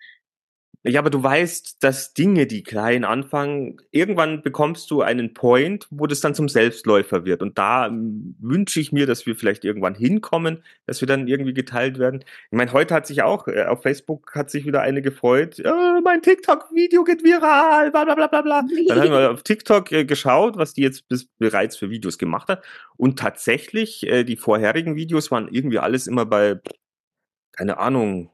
[0.84, 6.06] ja, aber du weißt, dass Dinge, die klein anfangen, irgendwann bekommst du einen Point, wo
[6.06, 7.42] das dann zum Selbstläufer wird.
[7.42, 11.52] Und da hm, wünsche ich mir, dass wir vielleicht irgendwann hinkommen, dass wir dann irgendwie
[11.52, 12.24] geteilt werden.
[12.50, 16.00] Ich meine, heute hat sich auch, äh, auf Facebook hat sich wieder eine gefreut, oh,
[16.04, 18.62] mein TikTok-Video geht viral, bla bla bla bla bla.
[18.88, 22.48] Dann haben wir auf TikTok äh, geschaut, was die jetzt bis, bereits für Videos gemacht
[22.48, 22.64] hat.
[22.96, 26.60] Und tatsächlich, äh, die vorherigen Videos waren irgendwie alles immer bei,
[27.52, 28.30] keine Ahnung,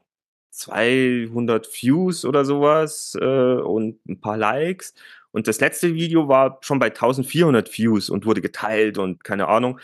[0.57, 4.93] 200 Views oder sowas äh, und ein paar Likes.
[5.31, 9.79] Und das letzte Video war schon bei 1400 Views und wurde geteilt und keine Ahnung.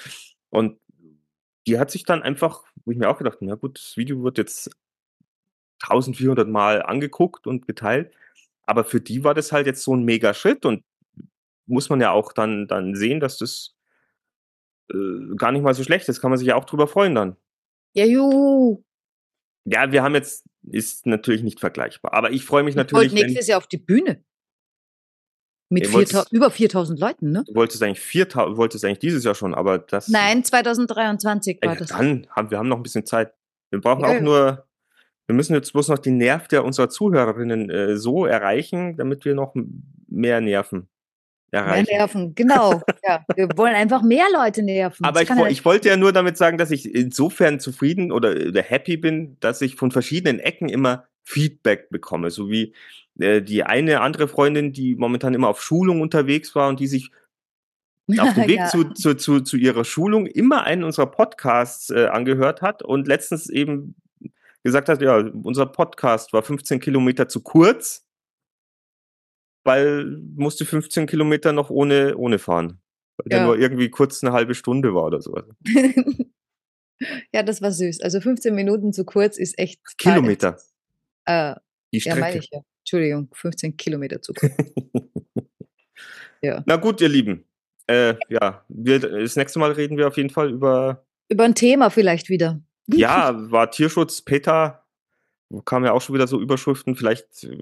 [0.50, 0.80] Und
[1.68, 4.38] die hat sich dann einfach, wo ich mir auch gedacht, na gut, das Video wird
[4.38, 4.72] jetzt
[5.84, 8.14] 1400 Mal angeguckt und geteilt.
[8.64, 10.84] Aber für die war das halt jetzt so ein mega Schritt und
[11.66, 13.76] muss man ja auch dann, dann sehen, dass das
[14.92, 16.22] äh, gar nicht mal so schlecht ist.
[16.22, 17.36] Kann man sich ja auch drüber freuen dann.
[17.94, 18.84] Ja, juhu.
[19.66, 22.14] Ja, wir haben jetzt, ist natürlich nicht vergleichbar.
[22.14, 23.14] Aber ich freue mich natürlich.
[23.14, 24.24] Ich nächstes Jahr auf die Bühne.
[25.70, 27.46] Mit 4, über 4000 Leuten, ne?
[27.48, 30.10] Du wolltest eigentlich, 4, wolltest eigentlich dieses Jahr schon, aber das.
[30.10, 31.90] Nein, 2023 war äh, das.
[31.90, 33.34] Dann haben wir haben noch ein bisschen Zeit.
[33.70, 34.18] Wir brauchen ja.
[34.18, 34.68] auch nur,
[35.28, 39.34] wir müssen jetzt bloß noch den Nerv der unserer Zuhörerinnen äh, so erreichen, damit wir
[39.34, 39.56] noch
[40.08, 40.90] mehr nerven
[41.52, 41.86] erreichen.
[41.90, 42.82] Mehr nerven, genau.
[43.04, 45.04] ja, wir wollen einfach mehr Leute nerven.
[45.06, 48.62] Aber ich, ja ich, wollte ja nur damit sagen, dass ich insofern zufrieden oder, oder
[48.62, 52.30] happy bin, dass ich von verschiedenen Ecken immer Feedback bekomme.
[52.32, 52.74] So wie
[53.20, 57.12] äh, die eine andere Freundin, die momentan immer auf Schulung unterwegs war und die sich
[58.18, 58.68] auf dem Weg ja.
[58.68, 63.50] zu, zu, zu, zu ihrer Schulung immer einen unserer Podcasts äh, angehört hat und letztens
[63.50, 63.96] eben
[64.64, 68.06] gesagt hat, ja, unser Podcast war 15 Kilometer zu kurz
[69.64, 72.80] weil musste 15 Kilometer noch ohne, ohne fahren.
[73.18, 73.38] Weil ja.
[73.38, 75.38] der nur irgendwie kurz eine halbe Stunde war oder so.
[77.34, 78.02] ja, das war süß.
[78.02, 79.82] Also 15 Minuten zu kurz ist echt.
[79.98, 80.58] Kilometer.
[81.26, 81.56] Äh,
[81.94, 82.18] Die Strecke.
[82.18, 82.62] Ja, meine ich ja.
[82.82, 84.54] Entschuldigung, 15 Kilometer zu kurz.
[86.42, 86.64] ja.
[86.66, 87.46] Na gut, ihr Lieben.
[87.88, 91.06] Äh, ja, wir, das nächste Mal reden wir auf jeden Fall über.
[91.30, 92.62] Über ein Thema vielleicht wieder.
[92.88, 94.81] Ja, war Tierschutz, PETA,
[95.66, 96.96] kam ja auch schon wieder so Überschriften.
[96.96, 97.58] Vielleicht äh,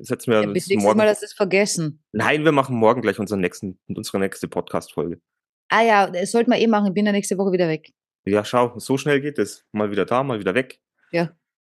[0.00, 0.98] setzen wir ja, bis nächstes morgen.
[0.98, 2.02] Mal das ist vergessen.
[2.12, 5.20] Nein, wir machen morgen gleich unseren nächsten, unsere nächste Podcast-Folge.
[5.68, 6.88] Ah ja, das sollten wir eh machen.
[6.88, 7.92] Ich bin ja nächste Woche wieder weg.
[8.24, 9.64] Ja, schau, so schnell geht es.
[9.72, 10.80] Mal wieder da, mal wieder weg.
[11.12, 11.30] Ja.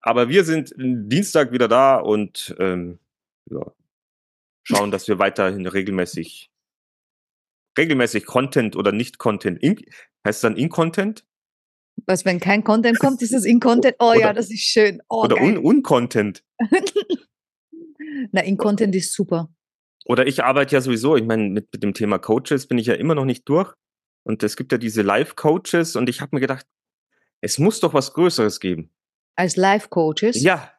[0.01, 2.99] Aber wir sind Dienstag wieder da und ähm,
[3.51, 3.73] ja,
[4.63, 6.51] schauen, dass wir weiterhin regelmäßig
[7.77, 9.63] regelmäßig Content oder nicht Content.
[9.63, 9.77] In,
[10.25, 11.25] heißt es dann In-Content?
[12.05, 13.97] Was, wenn kein Content kommt, ist das In-Content?
[13.99, 15.03] Oh oder, ja, das ist schön.
[15.09, 16.45] Oh, oder Un-Content.
[18.33, 19.49] Na, In-Content ist super.
[20.05, 22.95] Oder ich arbeite ja sowieso, ich meine, mit, mit dem Thema Coaches bin ich ja
[22.95, 23.75] immer noch nicht durch.
[24.23, 26.67] Und es gibt ja diese Live-Coaches und ich habe mir gedacht,
[27.41, 28.91] es muss doch was Größeres geben.
[29.37, 30.43] Als Live-Coaches?
[30.43, 30.73] Ja.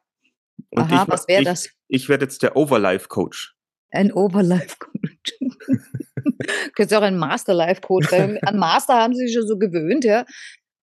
[0.70, 1.70] Und Aha, ich, was wäre das?
[1.88, 3.56] Ich, werde jetzt der Overlife-Coach.
[3.92, 5.38] Ein Overlife-Coach.
[6.76, 8.12] Könntest auch ein Master-Life-Coach.
[8.14, 10.26] An Master haben sie sich schon so gewöhnt, ja.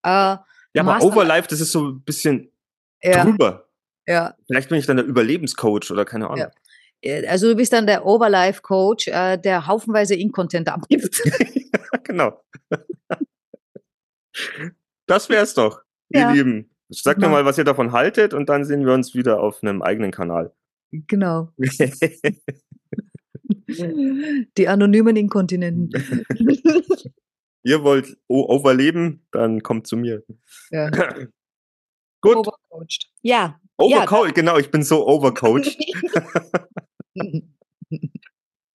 [0.05, 0.37] Äh,
[0.73, 2.51] ja, aber Overlife, das ist so ein bisschen
[3.01, 3.23] ja.
[3.23, 3.67] drüber.
[4.07, 4.35] Ja.
[4.47, 6.37] Vielleicht bin ich dann der Überlebenscoach oder keine Ahnung.
[6.37, 6.51] Ja.
[7.01, 11.21] Äh, also du bist dann der Overlife-Coach, äh, der haufenweise Incontent abgibt.
[12.03, 12.41] genau.
[15.07, 16.69] das wär's doch, ihr Lieben.
[16.89, 17.29] Sagt genau.
[17.29, 20.11] mir mal, was ihr davon haltet und dann sehen wir uns wieder auf einem eigenen
[20.11, 20.53] Kanal.
[20.91, 21.49] Genau.
[24.57, 25.91] Die anonymen Inkontinenten.
[27.65, 30.23] ihr wollt overleben, dann kommt zu mir.
[30.69, 30.89] Ja.
[32.21, 32.37] Gut.
[32.37, 33.11] Overcoached.
[33.21, 33.59] Ja.
[33.77, 35.77] Overcoached, ja, genau, ich bin so overcoached.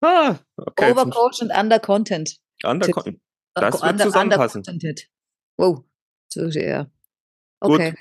[0.00, 2.38] ah, okay, Overcoached und undercontent.
[2.64, 3.20] Undercontent.
[3.54, 4.64] Das wird zusammenpassen.
[5.56, 5.84] Wow.
[7.60, 7.90] Okay.
[7.90, 7.98] Gut.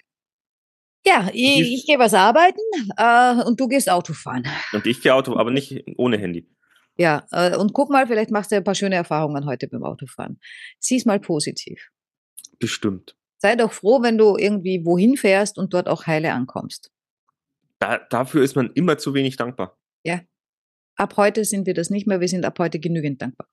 [1.05, 2.59] Ja, ich, ich gehe was arbeiten
[2.97, 4.45] äh, und du gehst Auto fahren.
[4.73, 6.49] Und ich gehe Auto, aber nicht ohne Handy.
[6.97, 10.39] Ja, äh, und guck mal, vielleicht machst du ein paar schöne Erfahrungen heute beim Autofahren.
[10.79, 11.89] Sieh's mal positiv.
[12.59, 13.15] Bestimmt.
[13.37, 16.91] Sei doch froh, wenn du irgendwie wohin fährst und dort auch heile ankommst.
[17.79, 19.77] Da, dafür ist man immer zu wenig dankbar.
[20.03, 20.21] Ja.
[20.95, 23.47] Ab heute sind wir das nicht mehr, wir sind ab heute genügend dankbar.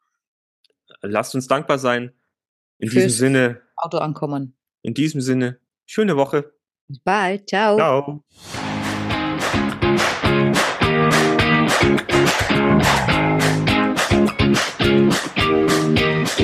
[1.03, 2.13] Lasst uns dankbar sein.
[2.79, 3.63] In Fürs diesem Sinne.
[3.77, 4.57] Auto ankommen.
[4.83, 6.55] In diesem Sinne, schöne Woche.
[6.89, 7.49] Bis bald.
[7.49, 7.77] Ciao.
[7.77, 8.25] Ciao.